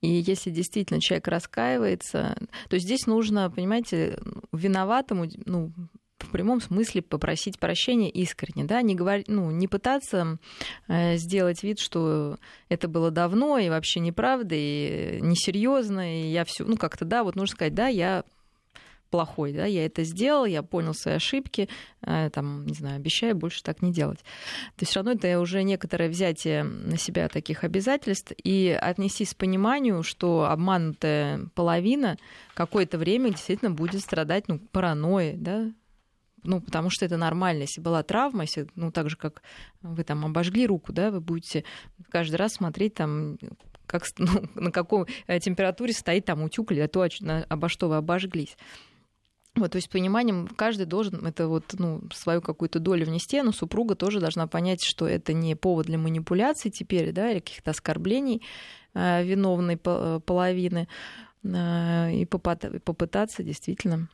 И 0.00 0.08
если 0.08 0.50
действительно 0.50 1.00
человек 1.00 1.26
раскаивается, 1.28 2.36
то 2.68 2.78
здесь 2.78 3.06
нужно, 3.06 3.50
понимаете, 3.50 4.18
виноватому, 4.52 5.26
ну, 5.46 5.72
в 6.18 6.30
прямом 6.30 6.60
смысле 6.60 7.02
попросить 7.02 7.58
прощения 7.58 8.08
искренне, 8.08 8.64
да, 8.64 8.80
не, 8.82 8.94
говорить, 8.94 9.26
ну, 9.28 9.50
не 9.50 9.66
пытаться 9.66 10.38
э, 10.86 11.16
сделать 11.16 11.64
вид, 11.64 11.80
что 11.80 12.38
это 12.68 12.86
было 12.86 13.10
давно 13.10 13.58
и 13.58 13.68
вообще 13.68 13.98
неправда, 13.98 14.54
и 14.56 15.18
несерьезно, 15.20 16.22
и 16.22 16.30
я 16.30 16.44
все, 16.44 16.64
ну, 16.64 16.76
как-то, 16.76 17.04
да, 17.04 17.24
вот 17.24 17.34
нужно 17.34 17.54
сказать, 17.54 17.74
да, 17.74 17.88
я 17.88 18.24
плохой, 19.12 19.52
да, 19.52 19.66
я 19.66 19.84
это 19.84 20.04
сделал, 20.04 20.46
я 20.46 20.62
понял 20.62 20.94
свои 20.94 21.16
ошибки, 21.16 21.68
э, 22.00 22.30
там, 22.32 22.66
не 22.66 22.72
знаю, 22.72 22.96
обещаю 22.96 23.36
больше 23.36 23.62
так 23.62 23.82
не 23.82 23.92
делать. 23.92 24.20
То 24.20 24.80
есть 24.80 24.90
все 24.90 25.00
равно 25.00 25.12
это 25.12 25.38
уже 25.38 25.62
некоторое 25.62 26.08
взятие 26.08 26.62
на 26.64 26.96
себя 26.96 27.28
таких 27.28 27.62
обязательств 27.62 28.32
и 28.42 28.76
отнести 28.80 29.26
с 29.26 29.34
пониманием, 29.34 30.02
что 30.02 30.46
обманутая 30.50 31.46
половина 31.54 32.16
какое-то 32.54 32.96
время 32.96 33.30
действительно 33.30 33.70
будет 33.70 34.00
страдать, 34.00 34.48
ну, 34.48 34.58
паранойей, 34.58 35.36
да, 35.36 35.70
ну, 36.42 36.62
потому 36.62 36.88
что 36.88 37.04
это 37.04 37.18
нормально. 37.18 37.62
Если 37.62 37.82
была 37.82 38.02
травма, 38.02 38.44
если, 38.44 38.66
ну, 38.74 38.90
так 38.90 39.10
же, 39.10 39.16
как 39.16 39.42
вы 39.82 40.04
там 40.04 40.24
обожгли 40.24 40.66
руку, 40.66 40.92
да, 40.92 41.10
вы 41.10 41.20
будете 41.20 41.64
каждый 42.10 42.36
раз 42.36 42.54
смотреть 42.54 42.94
там 42.94 43.36
как, 43.86 44.04
ну, 44.18 44.48
на 44.54 44.72
какой 44.72 45.06
э, 45.26 45.38
температуре 45.38 45.92
стоит 45.92 46.24
там 46.24 46.42
утюг 46.42 46.72
или 46.72 46.86
то, 46.86 47.06
обо 47.48 47.68
что 47.68 47.88
вы 47.88 47.96
обожглись. 47.96 48.56
Вот, 49.54 49.72
то 49.72 49.76
есть 49.76 49.90
пониманием 49.90 50.48
каждый 50.48 50.86
должен 50.86 51.26
это 51.26 51.46
вот, 51.46 51.74
ну, 51.78 52.00
свою 52.12 52.40
какую-то 52.40 52.78
долю 52.78 53.04
внести, 53.04 53.42
но 53.42 53.52
супруга 53.52 53.94
тоже 53.94 54.18
должна 54.18 54.46
понять, 54.46 54.82
что 54.82 55.06
это 55.06 55.34
не 55.34 55.54
повод 55.54 55.86
для 55.86 55.98
манипуляций 55.98 56.70
теперь, 56.70 57.12
да, 57.12 57.30
или 57.30 57.40
каких-то 57.40 57.72
оскорблений 57.72 58.42
э, 58.94 59.22
виновной 59.22 59.76
половины, 59.76 60.88
э, 61.44 62.12
и 62.14 62.24
попытаться 62.24 63.42
действительно 63.42 64.08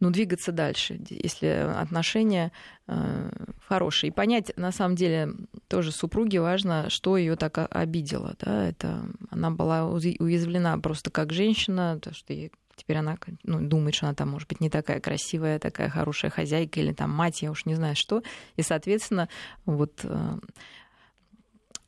ну, 0.00 0.10
двигаться 0.10 0.50
дальше, 0.50 0.98
если 1.10 1.46
отношения 1.46 2.52
э, 2.88 3.30
хорошие. 3.66 4.08
И 4.08 4.12
понять, 4.12 4.56
на 4.56 4.72
самом 4.72 4.96
деле, 4.96 5.34
тоже 5.68 5.92
супруге 5.92 6.40
важно, 6.40 6.88
что 6.88 7.18
ее 7.18 7.36
так 7.36 7.58
обидело. 7.70 8.34
Да? 8.38 8.66
Это, 8.66 9.04
она 9.30 9.50
была 9.50 9.86
уязвлена 9.86 10.78
просто 10.78 11.10
как 11.10 11.34
женщина, 11.34 11.98
то, 12.00 12.14
что 12.14 12.32
ей 12.32 12.50
Теперь 12.80 12.96
она 12.96 13.18
ну, 13.42 13.60
думает, 13.60 13.94
что 13.94 14.06
она 14.06 14.14
там, 14.14 14.30
может 14.30 14.48
быть, 14.48 14.60
не 14.60 14.70
такая 14.70 15.00
красивая, 15.00 15.58
такая 15.58 15.90
хорошая 15.90 16.30
хозяйка 16.30 16.80
или 16.80 16.94
там 16.94 17.10
мать, 17.10 17.42
я 17.42 17.50
уж 17.50 17.66
не 17.66 17.74
знаю 17.74 17.94
что. 17.94 18.22
И, 18.56 18.62
соответственно, 18.62 19.28
вот 19.66 20.00
э, 20.04 20.38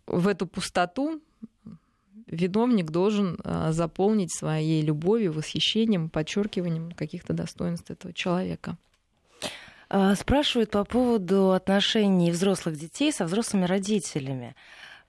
в 0.07 0.29
эту 0.29 0.47
пустоту 0.47 1.23
виновник 2.27 2.91
должен 2.91 3.39
э, 3.43 3.73
заполнить 3.73 4.35
своей 4.35 4.83
любовью, 4.83 5.33
восхищением, 5.33 6.11
подчеркиванием 6.11 6.93
каких-то 6.93 7.33
достоинств 7.33 7.91
этого 7.91 8.13
человека. 8.13 8.77
А, 9.89 10.15
спрашивают 10.15 10.73
по 10.73 10.85
поводу 10.85 11.53
отношений 11.53 12.31
взрослых 12.31 12.77
детей 12.77 13.13
со 13.13 13.25
взрослыми 13.25 13.65
родителями. 13.65 14.55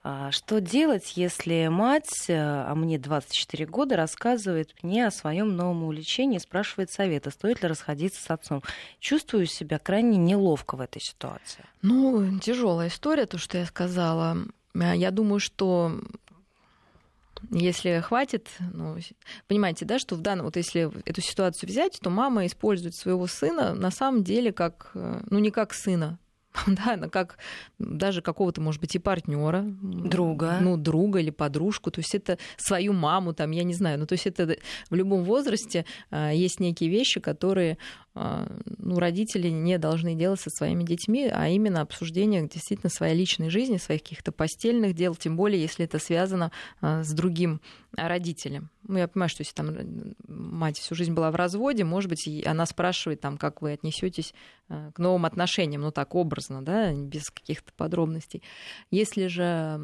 А 0.06 0.30
что 0.32 0.60
делать, 0.60 1.16
если 1.16 1.68
мать, 1.68 2.26
а 2.28 2.74
мне 2.74 2.98
24 2.98 3.64
года, 3.64 3.96
рассказывает 3.96 4.74
мне 4.82 5.06
о 5.06 5.10
своем 5.10 5.56
новом 5.56 5.84
увлечении, 5.84 6.36
спрашивает 6.36 6.90
совета, 6.90 7.30
стоит 7.30 7.62
ли 7.62 7.68
расходиться 7.68 8.22
с 8.22 8.30
отцом? 8.30 8.62
Чувствую 9.00 9.46
себя 9.46 9.78
крайне 9.78 10.18
неловко 10.18 10.76
в 10.76 10.82
этой 10.82 11.00
ситуации. 11.00 11.64
Ну, 11.80 12.38
тяжелая 12.38 12.88
история, 12.88 13.24
то, 13.24 13.38
что 13.38 13.56
я 13.56 13.64
сказала. 13.64 14.36
Э, 14.74 14.94
я 14.94 15.10
думаю, 15.10 15.40
что 15.40 15.98
если 17.50 18.00
хватит, 18.00 18.50
ну, 18.74 18.98
понимаете, 19.48 19.86
да, 19.86 19.98
что 19.98 20.16
в 20.16 20.20
данном, 20.20 20.44
вот 20.44 20.56
если 20.56 20.90
эту 21.08 21.22
ситуацию 21.22 21.70
взять, 21.70 21.98
то 22.02 22.10
мама 22.10 22.44
использует 22.44 22.94
своего 22.94 23.26
сына 23.26 23.74
на 23.74 23.90
самом 23.90 24.22
деле 24.22 24.52
как, 24.52 24.90
э, 24.92 25.22
ну, 25.30 25.38
не 25.38 25.50
как 25.50 25.72
сына, 25.72 26.18
да, 26.66 26.96
как 27.08 27.38
даже 27.78 28.22
какого-то, 28.22 28.60
может 28.60 28.80
быть, 28.80 28.94
и 28.94 28.98
партнера, 28.98 29.64
друга, 29.64 30.58
ну, 30.60 30.76
друга 30.76 31.20
или 31.20 31.30
подружку, 31.30 31.90
то 31.90 32.00
есть 32.00 32.14
это 32.14 32.38
свою 32.56 32.92
маму, 32.92 33.34
там, 33.34 33.50
я 33.50 33.64
не 33.64 33.74
знаю, 33.74 33.98
ну, 33.98 34.06
то 34.06 34.14
есть 34.14 34.26
это 34.26 34.56
в 34.90 34.94
любом 34.94 35.24
возрасте 35.24 35.84
а, 36.10 36.32
есть 36.32 36.60
некие 36.60 36.90
вещи, 36.90 37.20
которые 37.20 37.78
ну, 38.14 38.98
родители 39.00 39.48
не 39.48 39.76
должны 39.76 40.14
делать 40.14 40.40
со 40.40 40.50
своими 40.50 40.84
детьми, 40.84 41.28
а 41.32 41.48
именно 41.48 41.80
обсуждение 41.80 42.48
действительно 42.48 42.90
своей 42.90 43.16
личной 43.16 43.50
жизни, 43.50 43.76
своих 43.76 44.02
каких-то 44.02 44.30
постельных 44.30 44.94
дел, 44.94 45.16
тем 45.16 45.36
более, 45.36 45.60
если 45.60 45.84
это 45.84 45.98
связано 45.98 46.52
а, 46.80 47.02
с 47.02 47.12
другим 47.12 47.60
родителем. 47.96 48.70
Ну, 48.86 48.98
я 48.98 49.08
понимаю, 49.08 49.30
что 49.30 49.40
если 49.40 49.54
там 49.54 50.14
мать 50.28 50.78
всю 50.78 50.94
жизнь 50.94 51.12
была 51.12 51.30
в 51.30 51.36
разводе, 51.36 51.84
может 51.84 52.10
быть, 52.10 52.28
она 52.44 52.66
спрашивает, 52.66 53.20
там, 53.20 53.38
как 53.38 53.62
вы 53.62 53.72
отнесетесь 53.72 54.34
а, 54.68 54.92
к 54.92 54.98
новым 54.98 55.26
отношениям, 55.26 55.82
ну 55.82 55.90
так 55.90 56.14
образно, 56.14 56.62
да, 56.62 56.92
без 56.92 57.30
каких-то 57.30 57.72
подробностей. 57.72 58.42
Если 58.90 59.26
же 59.26 59.80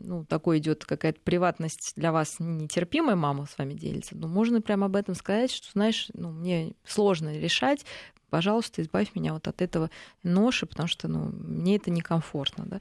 ну, 0.00 0.24
такой 0.24 0.58
идет 0.58 0.84
какая-то 0.84 1.20
приватность 1.20 1.92
для 1.96 2.12
вас 2.12 2.36
нетерпимая, 2.38 3.16
мама 3.16 3.46
с 3.46 3.56
вами 3.58 3.74
делится, 3.74 4.16
ну, 4.16 4.28
можно 4.28 4.60
прямо 4.60 4.86
об 4.86 4.96
этом 4.96 5.14
сказать, 5.14 5.50
что, 5.50 5.70
знаешь, 5.72 6.08
ну, 6.14 6.30
мне 6.30 6.72
сложно 6.84 7.36
решать, 7.50 7.84
пожалуйста, 8.30 8.80
избавь 8.80 9.14
меня 9.14 9.34
вот 9.34 9.48
от 9.48 9.60
этого 9.60 9.90
ноши, 10.22 10.66
потому 10.66 10.88
что 10.88 11.08
ну, 11.08 11.30
мне 11.32 11.76
это 11.76 11.90
некомфортно. 11.90 12.80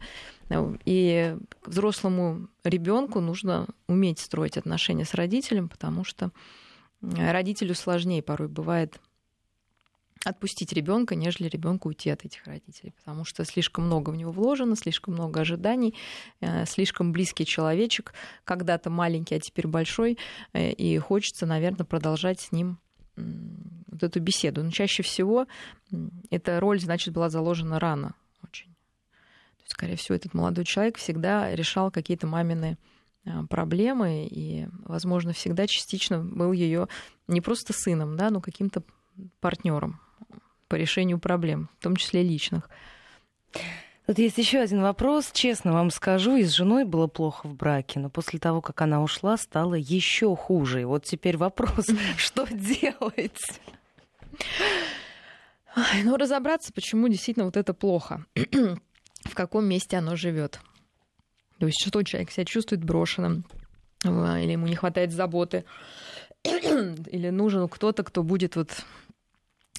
Да? 0.49 0.77
И 0.85 1.35
взрослому 1.65 2.47
ребенку 2.63 3.19
нужно 3.19 3.67
уметь 3.87 4.19
строить 4.19 4.57
отношения 4.57 5.05
с 5.05 5.13
родителем, 5.13 5.67
потому 5.67 6.03
что 6.03 6.31
родителю 7.01 7.75
сложнее 7.75 8.21
порой 8.21 8.47
бывает 8.47 8.99
отпустить 10.25 10.73
ребенка, 10.73 11.15
нежели 11.15 11.47
ребенку 11.47 11.87
уйти 11.87 12.09
от 12.09 12.25
этих 12.25 12.45
родителей, 12.45 12.93
потому 12.99 13.23
что 13.23 13.45
слишком 13.45 13.85
много 13.85 14.09
в 14.09 14.17
него 14.17 14.33
вложено, 14.33 14.75
слишком 14.75 15.13
много 15.13 15.39
ожиданий, 15.39 15.95
э, 16.41 16.65
слишком 16.65 17.13
близкий 17.13 17.45
человечек, 17.45 18.13
когда-то 18.43 18.89
маленький, 18.89 19.35
а 19.35 19.39
теперь 19.39 19.67
большой, 19.67 20.17
э, 20.51 20.71
и 20.71 20.97
хочется, 20.97 21.45
наверное, 21.45 21.85
продолжать 21.85 22.41
с 22.41 22.51
ним 22.51 22.79
вот 23.91 24.03
эту 24.03 24.19
беседу. 24.19 24.63
Но 24.63 24.71
чаще 24.71 25.03
всего 25.03 25.47
эта 26.29 26.59
роль, 26.59 26.79
значит, 26.79 27.13
была 27.13 27.29
заложена 27.29 27.79
рано 27.79 28.15
очень. 28.43 28.67
То 28.67 29.63
есть, 29.63 29.71
скорее 29.71 29.95
всего, 29.95 30.15
этот 30.15 30.33
молодой 30.33 30.65
человек 30.65 30.97
всегда 30.97 31.53
решал 31.55 31.91
какие-то 31.91 32.27
мамины 32.27 32.77
а, 33.25 33.45
проблемы 33.45 34.27
и, 34.29 34.67
возможно, 34.85 35.33
всегда 35.33 35.67
частично 35.67 36.23
был 36.23 36.51
ее 36.51 36.87
не 37.27 37.41
просто 37.41 37.73
сыном, 37.73 38.17
да, 38.17 38.29
но 38.29 38.41
каким-то 38.41 38.83
партнером 39.39 39.99
по 40.67 40.75
решению 40.75 41.19
проблем, 41.19 41.69
в 41.79 41.83
том 41.83 41.95
числе 41.95 42.23
личных. 42.23 42.69
Тут 44.05 44.17
есть 44.17 44.39
еще 44.39 44.57
один 44.57 44.81
вопрос. 44.81 45.29
Честно 45.31 45.71
вам 45.71 45.91
скажу, 45.91 46.35
и 46.35 46.43
с 46.43 46.49
женой 46.49 46.83
было 46.83 47.05
плохо 47.05 47.47
в 47.47 47.53
браке, 47.53 47.99
но 47.99 48.09
после 48.09 48.39
того, 48.39 48.59
как 48.59 48.81
она 48.81 49.03
ушла, 49.03 49.37
стало 49.37 49.75
еще 49.75 50.35
хуже. 50.35 50.81
И 50.81 50.85
вот 50.85 51.03
теперь 51.03 51.37
вопрос, 51.37 51.87
что 52.17 52.47
делать? 52.47 53.61
Ну, 56.03 56.17
разобраться, 56.17 56.73
почему 56.73 57.07
действительно 57.07 57.45
вот 57.45 57.57
это 57.57 57.73
плохо. 57.73 58.25
в 59.23 59.35
каком 59.35 59.65
месте 59.65 59.97
оно 59.97 60.15
живет. 60.15 60.59
То 61.59 61.65
есть, 61.65 61.85
что 61.85 62.03
человек 62.03 62.31
себя 62.31 62.45
чувствует 62.45 62.83
брошенным, 62.83 63.45
или 64.03 64.51
ему 64.51 64.67
не 64.67 64.75
хватает 64.75 65.11
заботы, 65.11 65.65
или 66.43 67.29
нужен 67.29 67.67
кто-то, 67.67 68.03
кто 68.03 68.23
будет 68.23 68.55
вот 68.55 68.85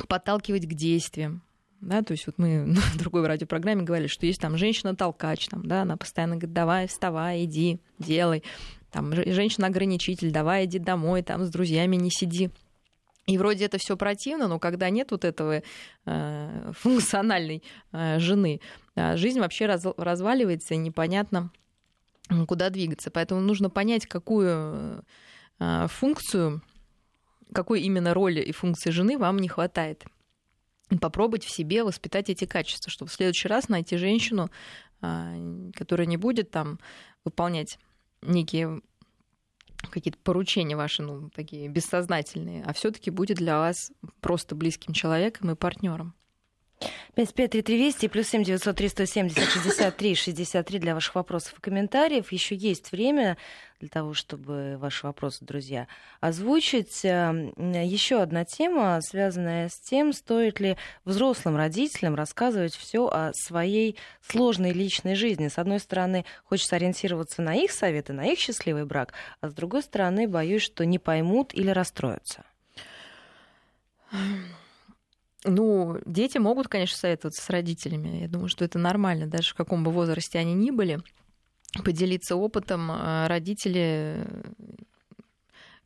подталкивать 0.08 0.66
к 0.66 0.74
действиям. 0.74 1.42
Да, 1.80 2.02
то 2.02 2.12
есть 2.12 2.26
вот 2.26 2.36
мы 2.36 2.74
в 2.74 2.98
другой 2.98 3.26
радиопрограмме 3.26 3.82
говорили, 3.82 4.08
что 4.08 4.26
есть 4.26 4.40
там 4.40 4.58
женщина-толкач, 4.58 5.48
там, 5.48 5.64
да, 5.64 5.82
она 5.82 5.96
постоянно 5.96 6.36
говорит, 6.36 6.52
давай, 6.52 6.86
вставай, 6.86 7.44
иди, 7.44 7.80
делай. 7.98 8.42
Там 8.92 9.14
женщина-ограничитель, 9.14 10.32
давай, 10.32 10.66
иди 10.66 10.78
домой, 10.78 11.22
там 11.22 11.44
с 11.44 11.50
друзьями 11.50 11.96
не 11.96 12.10
сиди. 12.10 12.50
И 13.30 13.38
вроде 13.38 13.66
это 13.66 13.78
все 13.78 13.96
противно, 13.96 14.48
но 14.48 14.58
когда 14.58 14.90
нет 14.90 15.12
вот 15.12 15.24
этого 15.24 15.62
э, 16.04 16.72
функциональной 16.76 17.62
э, 17.92 18.18
жены, 18.18 18.60
э, 18.96 19.16
жизнь 19.16 19.38
вообще 19.38 19.66
раз, 19.66 19.86
разваливается, 19.96 20.74
и 20.74 20.78
непонятно, 20.78 21.52
куда 22.48 22.70
двигаться. 22.70 23.10
Поэтому 23.10 23.40
нужно 23.40 23.70
понять, 23.70 24.06
какую 24.06 25.04
э, 25.60 25.86
функцию 25.88 26.60
какой 27.52 27.82
именно 27.82 28.14
роли 28.14 28.40
и 28.40 28.52
функции 28.52 28.90
жены 28.90 29.18
вам 29.18 29.38
не 29.38 29.48
хватает. 29.48 30.04
Попробовать 31.00 31.44
в 31.44 31.54
себе 31.54 31.84
воспитать 31.84 32.30
эти 32.30 32.46
качества, 32.46 32.90
чтобы 32.90 33.10
в 33.10 33.14
следующий 33.14 33.48
раз 33.48 33.68
найти 33.68 33.96
женщину, 33.96 34.50
а, 35.00 35.34
которая 35.74 36.06
не 36.06 36.16
будет 36.16 36.50
там 36.50 36.78
выполнять 37.24 37.78
некие 38.22 38.80
какие-то 39.88 40.18
поручения 40.18 40.76
ваши, 40.76 41.02
ну, 41.02 41.30
такие 41.30 41.68
бессознательные, 41.68 42.62
а 42.64 42.72
все-таки 42.72 43.10
будет 43.10 43.38
для 43.38 43.58
вас 43.58 43.90
просто 44.20 44.54
близким 44.54 44.92
человеком 44.92 45.50
и 45.50 45.54
партнером. 45.54 46.14
553320 47.14 48.10
плюс 48.10 48.28
7 48.28 48.44
903 48.44 48.88
170 48.88 49.50
63 49.50 50.14
63 50.14 50.78
для 50.78 50.94
ваших 50.94 51.14
вопросов 51.14 51.58
и 51.58 51.60
комментариев. 51.60 52.32
Еще 52.32 52.54
есть 52.54 52.92
время 52.92 53.36
для 53.80 53.88
того, 53.88 54.14
чтобы 54.14 54.76
ваши 54.78 55.06
вопросы, 55.06 55.44
друзья, 55.44 55.88
озвучить. 56.20 57.04
Эм, 57.04 57.52
Еще 57.82 58.22
одна 58.22 58.44
тема, 58.44 59.00
связанная 59.02 59.68
с 59.68 59.78
тем, 59.78 60.12
стоит 60.12 60.60
ли 60.60 60.76
взрослым 61.04 61.56
родителям 61.56 62.14
рассказывать 62.14 62.74
все 62.74 63.06
о 63.06 63.32
своей 63.34 63.96
сложной 64.26 64.72
личной 64.72 65.14
жизни. 65.14 65.48
С 65.48 65.58
одной 65.58 65.80
стороны, 65.80 66.24
хочется 66.44 66.76
ориентироваться 66.76 67.42
на 67.42 67.54
их 67.54 67.72
советы, 67.72 68.12
на 68.12 68.26
их 68.26 68.38
счастливый 68.38 68.84
брак, 68.84 69.14
а 69.40 69.48
с 69.48 69.54
другой 69.54 69.82
стороны, 69.82 70.28
боюсь, 70.28 70.62
что 70.62 70.84
не 70.84 70.98
поймут 70.98 71.54
или 71.54 71.70
расстроятся. 71.70 72.44
Ну, 75.44 75.98
дети 76.04 76.38
могут, 76.38 76.68
конечно, 76.68 76.98
советоваться 76.98 77.40
с 77.42 77.50
родителями. 77.50 78.20
Я 78.22 78.28
думаю, 78.28 78.48
что 78.48 78.64
это 78.64 78.78
нормально, 78.78 79.26
даже 79.26 79.50
в 79.50 79.54
каком 79.54 79.82
бы 79.82 79.90
возрасте 79.90 80.38
они 80.38 80.54
ни 80.54 80.70
были. 80.70 81.00
Поделиться 81.84 82.36
опытом 82.36 82.90
а 82.90 83.28
родители 83.28 84.26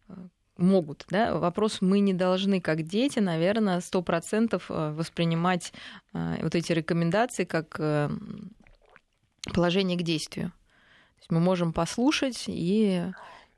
э, 0.08 0.14
могут. 0.56 1.04
Да? 1.10 1.36
Вопрос, 1.38 1.82
мы 1.82 2.00
не 2.00 2.14
должны, 2.14 2.60
как 2.60 2.82
дети, 2.82 3.20
наверное, 3.20 3.80
сто 3.80 4.02
процентов 4.02 4.70
э, 4.70 4.92
воспринимать 4.92 5.72
э, 6.14 6.38
вот 6.42 6.54
эти 6.54 6.72
рекомендации 6.72 7.44
как 7.44 7.80
положение 9.52 9.98
к 9.98 10.02
действию. 10.02 10.48
То 10.48 11.20
есть 11.20 11.30
мы 11.30 11.40
можем 11.40 11.72
послушать 11.72 12.44
и 12.48 13.12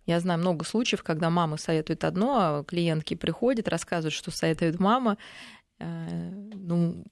я 0.07 0.21
знаю 0.21 0.39
много 0.39 0.65
случаев, 0.65 1.03
когда 1.03 1.31
мама 1.31 1.57
советует 1.57 2.05
одно, 2.05 2.37
а 2.39 2.65
клиентки 2.65 3.15
приходят, 3.15 3.67
рассказывают, 3.67 4.15
что 4.15 4.31
советует 4.31 4.79
мама, 4.79 5.19
ну, 5.79 7.05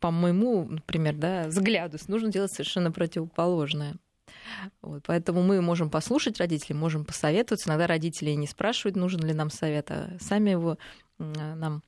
по 0.00 0.10
моему, 0.10 0.64
например, 0.64 1.14
да, 1.16 1.48
взгляду, 1.48 1.98
нужно 2.08 2.30
делать 2.30 2.52
совершенно 2.52 2.92
противоположное. 2.92 3.96
Вот, 4.82 5.04
поэтому 5.06 5.42
мы 5.42 5.60
можем 5.60 5.90
послушать 5.90 6.38
родителей, 6.38 6.74
можем 6.74 7.04
посоветоваться. 7.04 7.68
Иногда 7.68 7.86
родители 7.86 8.30
не 8.32 8.46
спрашивают, 8.46 8.96
нужен 8.96 9.20
ли 9.20 9.32
нам 9.32 9.50
совет, 9.50 9.90
а 9.90 10.16
сами 10.20 10.50
его 10.50 10.78
нам 11.18 11.82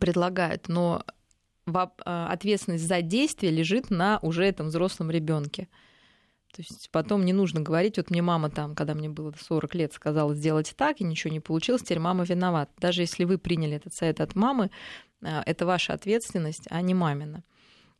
предлагают. 0.00 0.68
Но 0.68 1.04
э, 1.66 1.80
ответственность 2.04 2.86
за 2.86 3.02
действие 3.02 3.52
лежит 3.52 3.90
на 3.90 4.18
уже 4.22 4.44
этом 4.44 4.68
взрослом 4.68 5.10
ребенке. 5.10 5.68
То 6.52 6.60
есть 6.60 6.90
потом 6.90 7.24
не 7.24 7.32
нужно 7.32 7.60
говорить, 7.60 7.96
вот 7.96 8.10
мне 8.10 8.20
мама 8.20 8.50
там, 8.50 8.74
когда 8.74 8.94
мне 8.94 9.08
было 9.08 9.32
40 9.38 9.74
лет, 9.74 9.92
сказала 9.94 10.34
сделать 10.34 10.74
так, 10.76 11.00
и 11.00 11.04
ничего 11.04 11.32
не 11.32 11.40
получилось, 11.40 11.82
теперь 11.82 11.98
мама 11.98 12.24
виновата. 12.24 12.70
Даже 12.78 13.00
если 13.00 13.24
вы 13.24 13.38
приняли 13.38 13.76
этот 13.76 13.94
совет 13.94 14.20
от 14.20 14.34
мамы, 14.34 14.70
а, 15.22 15.42
это 15.46 15.64
ваша 15.64 15.94
ответственность, 15.94 16.64
а 16.68 16.82
не 16.82 16.92
мамина. 16.92 17.42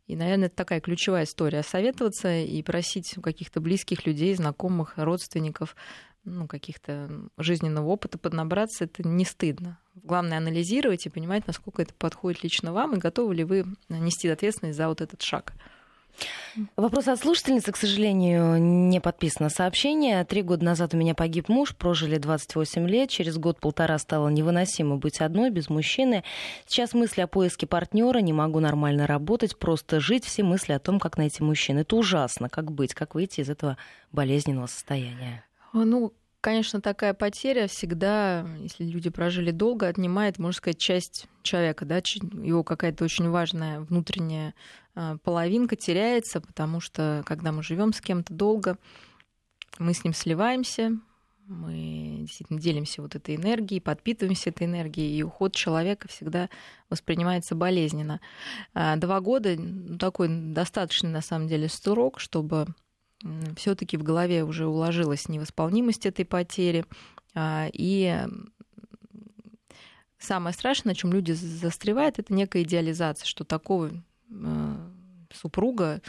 И, 0.07 0.17
наверное, 0.17 0.49
это 0.49 0.57
такая 0.57 0.81
ключевая 0.81 1.25
история. 1.25 1.63
Советоваться 1.63 2.41
и 2.41 2.63
просить 2.63 3.17
у 3.17 3.23
каких-то 3.23 3.61
близких 3.61 4.05
людей, 4.05 4.35
знакомых, 4.35 4.95
родственников, 4.97 5.75
ну, 6.25 6.47
каких-то 6.47 7.11
жизненного 7.39 7.87
опыта 7.87 8.19
поднабраться, 8.19 8.85
это 8.85 9.07
не 9.07 9.25
стыдно. 9.25 9.79
Главное 9.95 10.39
анализировать 10.39 11.07
и 11.07 11.11
понимать, 11.11 11.47
насколько 11.47 11.83
это 11.83 11.95
подходит 11.95 12.43
лично 12.43 12.73
вам, 12.73 12.95
и 12.95 12.99
готовы 12.99 13.35
ли 13.35 13.45
вы 13.45 13.65
нести 13.89 14.29
ответственность 14.29 14.77
за 14.77 14.89
вот 14.89 15.01
этот 15.01 15.23
шаг. 15.23 15.55
Вопрос 16.77 17.09
от 17.09 17.19
слушательницы, 17.19 17.73
к 17.73 17.77
сожалению, 17.77 18.61
не 18.61 19.01
подписано 19.01 19.49
сообщение. 19.49 20.25
Три 20.25 20.43
года 20.43 20.65
назад 20.65 20.95
у 20.95 20.97
меня 20.97 21.15
погиб 21.15 21.49
муж, 21.49 21.75
прожили 21.75 22.19
28 22.19 22.89
лет. 22.89 23.11
Через 23.11 23.39
год-полтора 23.39 23.99
стало 23.99 24.29
невыносимо 24.29 24.97
быть 24.97 25.21
одной, 25.21 25.51
без 25.51 25.71
мужчины. 25.71 26.25
Сейчас 26.67 26.95
мысли 26.95 27.23
о 27.23 27.27
поиске 27.27 27.67
партнера, 27.67 28.19
не 28.19 28.33
могу 28.33 28.61
нормально 28.61 29.07
работать, 29.07 29.59
просто 29.59 30.01
жить, 30.01 30.25
все 30.25 30.43
мысли 30.43 30.73
о 30.73 30.79
том, 30.79 31.01
как 31.01 31.17
найти 31.17 31.43
мужчину. 31.43 31.81
Это 31.81 31.97
ужасно, 31.97 32.49
как 32.49 32.71
быть, 32.71 32.95
как 32.95 33.15
выйти 33.15 33.41
из 33.41 33.51
этого 33.51 33.79
болезненного 34.13 34.67
состояния. 34.67 35.45
Ну, 35.73 36.13
конечно, 36.43 36.82
такая 36.82 37.14
потеря 37.14 37.68
всегда, 37.68 38.47
если 38.59 38.84
люди 38.84 39.09
прожили 39.09 39.53
долго, 39.53 39.88
отнимает, 39.88 40.38
можно 40.38 40.59
сказать, 40.59 40.78
часть 40.78 41.26
человека, 41.43 41.86
да, 41.86 41.97
его 41.97 42.62
какая-то 42.62 43.05
очень 43.05 43.30
важная 43.30 43.80
внутренняя 43.80 44.53
а, 44.95 45.16
половинка 45.18 45.76
теряется, 45.76 46.43
потому 46.43 46.80
что 46.80 47.22
когда 47.24 47.53
мы 47.53 47.62
живем 47.62 47.95
с 47.95 48.01
кем-то 48.01 48.34
долго, 48.34 48.76
мы 49.78 49.95
с 49.95 50.05
ним 50.05 50.12
сливаемся, 50.12 50.99
мы 51.47 52.18
действительно 52.20 52.61
делимся 52.61 53.03
вот 53.03 53.14
этой 53.14 53.36
энергией, 53.36 53.80
подпитываемся 53.80 54.51
этой 54.51 54.66
энергией, 54.66 55.16
и 55.16 55.22
уход 55.22 55.55
человека 55.55 56.09
всегда 56.09 56.49
воспринимается 56.90 57.55
болезненно. 57.55 58.20
А, 58.74 58.97
два 58.97 59.20
года 59.20 59.55
ну, 59.57 59.97
такой 59.97 60.28
достаточный 60.28 61.11
на 61.11 61.20
самом 61.20 61.47
деле 61.47 61.68
срок, 61.68 62.18
чтобы 62.20 62.66
все-таки 63.57 63.97
в 63.97 64.03
голове 64.03 64.45
уже 64.45 64.66
уложилась 64.66 65.29
невосполнимость 65.29 66.07
этой 66.07 66.25
потери. 66.25 66.85
А, 67.35 67.68
и 67.73 68.27
самое 70.18 70.55
страшное, 70.55 70.93
на 70.93 70.95
чем 70.95 71.12
люди 71.12 71.33
застревают, 71.33 72.18
это 72.18 72.33
некая 72.33 72.62
идеализация, 72.62 73.27
что 73.27 73.45
такого 73.45 73.91
э, 74.31 74.77
супруга 75.33 76.01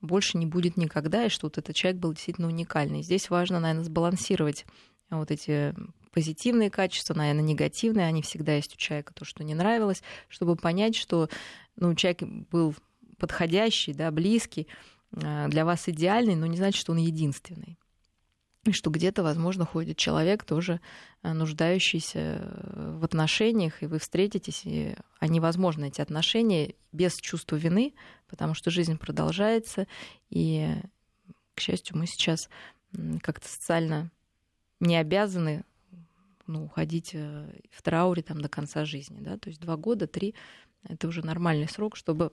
больше 0.00 0.36
не 0.36 0.46
будет 0.46 0.76
никогда, 0.76 1.26
и 1.26 1.28
что 1.28 1.46
вот 1.46 1.58
этот 1.58 1.74
человек 1.76 2.00
был 2.00 2.12
действительно 2.12 2.48
уникальный. 2.48 3.02
Здесь 3.02 3.30
важно, 3.30 3.60
наверное, 3.60 3.84
сбалансировать 3.84 4.66
вот 5.10 5.30
эти 5.30 5.74
позитивные 6.12 6.70
качества, 6.70 7.14
наверное, 7.14 7.42
негативные, 7.42 8.06
они 8.06 8.22
всегда 8.22 8.54
есть 8.54 8.74
у 8.74 8.76
человека, 8.76 9.14
то, 9.14 9.24
что 9.24 9.44
не 9.44 9.54
нравилось, 9.54 10.02
чтобы 10.28 10.56
понять, 10.56 10.94
что 10.94 11.28
ну, 11.76 11.94
человек 11.94 12.22
был 12.22 12.74
подходящий, 13.18 13.94
да, 13.94 14.10
близкий, 14.10 14.66
для 15.12 15.64
вас 15.64 15.88
идеальный, 15.88 16.34
но 16.34 16.46
не 16.46 16.56
значит, 16.56 16.80
что 16.80 16.92
он 16.92 16.98
единственный. 16.98 17.78
И 18.64 18.70
что 18.70 18.90
где-то, 18.90 19.24
возможно, 19.24 19.66
ходит 19.66 19.96
человек, 19.96 20.44
тоже 20.44 20.80
э, 21.22 21.32
нуждающийся 21.32 22.18
э, 22.18 22.96
в 22.96 23.04
отношениях, 23.04 23.82
и 23.82 23.86
вы 23.86 23.98
встретитесь, 23.98 24.62
и 24.64 24.94
они 25.18 25.40
возможны, 25.40 25.88
эти 25.88 26.00
отношения, 26.00 26.74
без 26.92 27.16
чувства 27.16 27.56
вины, 27.56 27.92
потому 28.28 28.54
что 28.54 28.70
жизнь 28.70 28.98
продолжается, 28.98 29.88
и, 30.30 30.76
к 31.56 31.60
счастью, 31.60 31.98
мы 31.98 32.06
сейчас 32.06 32.48
как-то 33.20 33.48
социально 33.48 34.12
не 34.78 34.96
обязаны 34.96 35.64
ну, 36.46 36.66
уходить 36.66 37.14
в 37.14 37.82
трауре 37.82 38.22
там, 38.22 38.40
до 38.40 38.48
конца 38.48 38.84
жизни. 38.84 39.18
Да? 39.20 39.38
То 39.38 39.48
есть 39.48 39.60
два 39.60 39.76
года, 39.76 40.06
три— 40.06 40.34
это 40.84 41.08
уже 41.08 41.24
нормальный 41.24 41.68
срок, 41.68 41.96
чтобы 41.96 42.32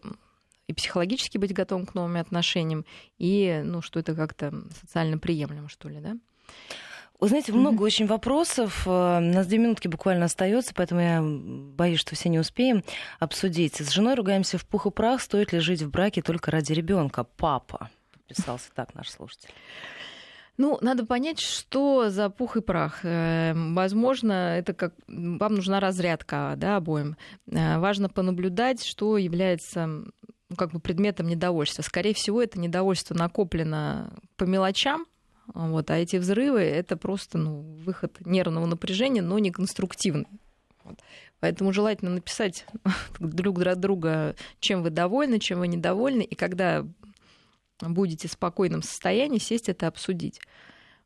и 0.69 0.73
психологически 0.73 1.39
быть 1.39 1.51
готовым 1.51 1.87
к 1.87 1.95
новым 1.95 2.17
отношениям, 2.17 2.85
и, 3.17 3.61
ну, 3.65 3.81
что 3.81 3.99
это 3.99 4.13
как-то 4.13 4.53
социально 4.79 5.17
приемлемо, 5.17 5.67
что 5.67 5.89
ли, 5.89 5.99
да? 5.99 6.15
Вы 7.19 7.27
знаете, 7.27 7.51
много 7.51 7.77
mm-hmm. 7.77 7.87
очень 7.87 8.05
вопросов. 8.05 8.83
Э, 8.85 9.17
у 9.17 9.33
нас 9.33 9.47
две 9.47 9.57
минутки 9.57 9.87
буквально 9.87 10.25
остается, 10.25 10.73
поэтому 10.75 11.01
я 11.01 11.21
боюсь, 11.21 11.99
что 11.99 12.15
все 12.15 12.29
не 12.29 12.37
успеем 12.37 12.83
обсудить. 13.19 13.77
С 13.77 13.89
женой 13.89 14.13
ругаемся 14.13 14.59
в 14.59 14.65
пух 14.65 14.85
и 14.85 14.91
прах. 14.91 15.21
Стоит 15.21 15.51
ли 15.51 15.59
жить 15.59 15.81
в 15.81 15.89
браке 15.89 16.21
только 16.21 16.51
ради 16.51 16.71
ребенка? 16.71 17.23
Папа. 17.23 17.89
Подписался 18.13 18.69
так 18.73 18.93
наш 18.93 19.09
слушатель. 19.09 19.49
Ну, 20.57 20.77
надо 20.81 21.05
понять, 21.05 21.39
что 21.39 22.09
за 22.09 22.29
пух 22.29 22.57
и 22.57 22.61
прах. 22.61 22.99
Э, 23.03 23.53
возможно, 23.55 24.57
это 24.57 24.73
как 24.73 24.93
вам 25.07 25.55
нужна 25.55 25.79
разрядка, 25.79 26.53
да, 26.57 26.77
обоим. 26.77 27.17
Э, 27.51 27.79
важно 27.79 28.07
понаблюдать, 28.07 28.85
что 28.85 29.17
является 29.17 30.03
как 30.57 30.71
бы 30.71 30.79
предметом 30.79 31.27
недовольства. 31.27 31.81
Скорее 31.81 32.13
всего, 32.13 32.41
это 32.41 32.59
недовольство 32.59 33.13
накоплено 33.13 34.13
по 34.35 34.45
мелочам, 34.45 35.05
вот, 35.53 35.89
а 35.89 35.97
эти 35.97 36.17
взрывы 36.17 36.61
это 36.61 36.95
просто 36.95 37.37
ну, 37.37 37.61
выход 37.83 38.17
нервного 38.25 38.65
напряжения, 38.65 39.21
но 39.21 39.39
не 39.39 39.51
конструктивный. 39.51 40.27
Вот. 40.83 40.99
Поэтому 41.39 41.73
желательно 41.73 42.11
написать 42.11 42.65
друг 43.19 43.59
для 43.59 43.75
друга, 43.75 44.35
чем 44.59 44.83
вы 44.83 44.89
довольны, 44.89 45.39
чем 45.39 45.59
вы 45.59 45.67
недовольны, 45.67 46.21
и 46.21 46.35
когда 46.35 46.85
будете 47.81 48.27
в 48.27 48.31
спокойном 48.31 48.83
состоянии, 48.83 49.39
сесть 49.39 49.69
это 49.69 49.87
обсудить. 49.87 50.41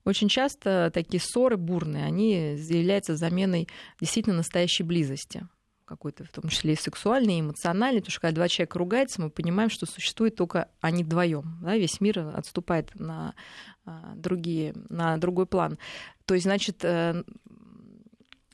Очень 0.06 0.28
часто 0.28 0.92
такие 0.94 1.22
ссоры 1.22 1.56
бурные, 1.56 2.06
они 2.06 2.58
являются 2.58 3.16
заменой 3.16 3.70
действительно 4.02 4.38
настоящей 4.38 4.84
близости 4.84 5.48
какой-то, 5.96 6.24
в 6.24 6.30
том 6.30 6.50
числе 6.50 6.74
и 6.74 6.78
сексуальный, 6.78 7.38
и 7.38 7.42
эмоциональный, 7.42 8.02
потому 8.02 8.12
что 8.12 8.22
когда 8.22 8.36
два 8.36 8.48
человека 8.48 8.80
ругаются, 8.80 9.22
мы 9.22 9.30
понимаем, 9.30 9.70
что 9.70 9.86
существует 9.86 10.36
только 10.36 10.70
они 10.82 11.04
вдвоем. 11.04 11.60
Да? 11.62 11.76
Весь 11.76 12.02
мир 12.02 12.20
отступает 12.20 12.94
на, 12.96 13.34
а, 13.86 14.14
другие, 14.16 14.74
на 14.90 15.18
другой 15.18 15.46
план. 15.46 15.78
То 16.26 16.34
есть, 16.34 16.46
значит, 16.46 16.84
э, 16.84 17.24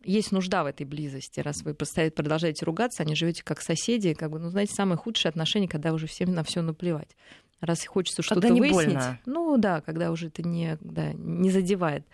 есть 0.04 0.32
нужда 0.32 0.64
в 0.64 0.68
этой 0.68 0.86
близости. 0.86 1.40
Раз 1.40 1.62
вы 1.64 1.74
продолжаете 1.74 2.66
ругаться, 2.66 3.04
они 3.04 3.16
живете 3.16 3.44
как 3.44 3.62
соседи, 3.62 4.14
как 4.14 4.32
бы, 4.32 4.40
ну, 4.40 4.50
знаете, 4.50 4.74
самые 4.74 4.98
худшие 4.98 5.30
отношения, 5.30 5.68
когда 5.68 5.94
уже 5.94 6.08
всем 6.08 6.34
на 6.34 6.44
все 6.44 6.62
наплевать. 6.62 7.16
Раз 7.62 7.86
хочется 7.86 8.22
что-то 8.22 8.54
выяснить, 8.54 8.72
больно. 8.72 9.20
ну 9.26 9.58
да, 9.58 9.82
когда 9.82 10.12
уже 10.12 10.28
это 10.28 10.44
не, 10.44 10.78
да, 10.80 11.12
не 11.12 11.52
задевает. 11.52 12.06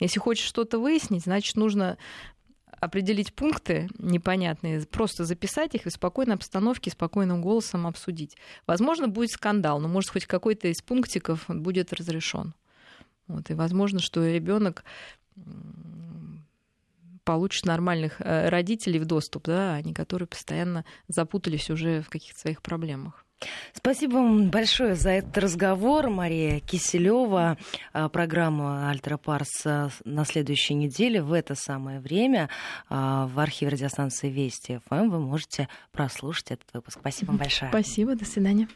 Если 0.00 0.18
хочешь 0.18 0.46
что-то 0.46 0.78
выяснить, 0.78 1.24
значит, 1.24 1.56
нужно 1.56 1.98
определить 2.84 3.34
пункты 3.34 3.88
непонятные, 3.98 4.80
просто 4.86 5.24
записать 5.24 5.74
их 5.74 5.86
и 5.86 5.90
в 5.90 5.92
спокойной 5.92 6.34
обстановке, 6.34 6.90
спокойным 6.90 7.42
голосом 7.42 7.86
обсудить. 7.86 8.36
Возможно, 8.66 9.08
будет 9.08 9.30
скандал, 9.30 9.80
но 9.80 9.88
может 9.88 10.10
хоть 10.10 10.26
какой-то 10.26 10.68
из 10.68 10.82
пунктиков 10.82 11.44
будет 11.48 11.92
разрешен. 11.92 12.54
Вот, 13.26 13.50
и 13.50 13.54
возможно, 13.54 14.00
что 14.00 14.26
ребенок 14.26 14.84
получит 17.24 17.64
нормальных 17.64 18.20
э, 18.20 18.48
родителей 18.48 19.00
в 19.00 19.06
доступ, 19.06 19.46
да, 19.46 19.74
а 19.74 19.82
не 19.82 19.94
которые 19.94 20.28
постоянно 20.28 20.84
запутались 21.08 21.70
уже 21.70 22.02
в 22.02 22.10
каких-то 22.10 22.38
своих 22.38 22.62
проблемах. 22.62 23.23
Спасибо 23.72 24.14
вам 24.14 24.50
большое 24.50 24.94
за 24.94 25.10
этот 25.10 25.36
разговор. 25.38 26.10
Мария 26.10 26.60
Киселева. 26.60 27.58
А, 27.92 28.08
программа 28.08 28.90
«Альтра 28.90 29.16
Парс» 29.16 29.64
на 29.64 30.24
следующей 30.24 30.74
неделе 30.74 31.22
в 31.22 31.32
это 31.32 31.54
самое 31.54 32.00
время 32.00 32.48
а, 32.88 33.26
в 33.26 33.38
архиве 33.38 33.72
радиостанции 33.72 34.28
Вести 34.28 34.80
ФМ 34.88 35.10
вы 35.10 35.20
можете 35.20 35.68
прослушать 35.92 36.50
этот 36.50 36.72
выпуск. 36.72 36.98
Спасибо 37.00 37.28
вам 37.28 37.38
большое. 37.38 37.70
Спасибо, 37.70 38.14
до 38.14 38.24
свидания. 38.24 38.68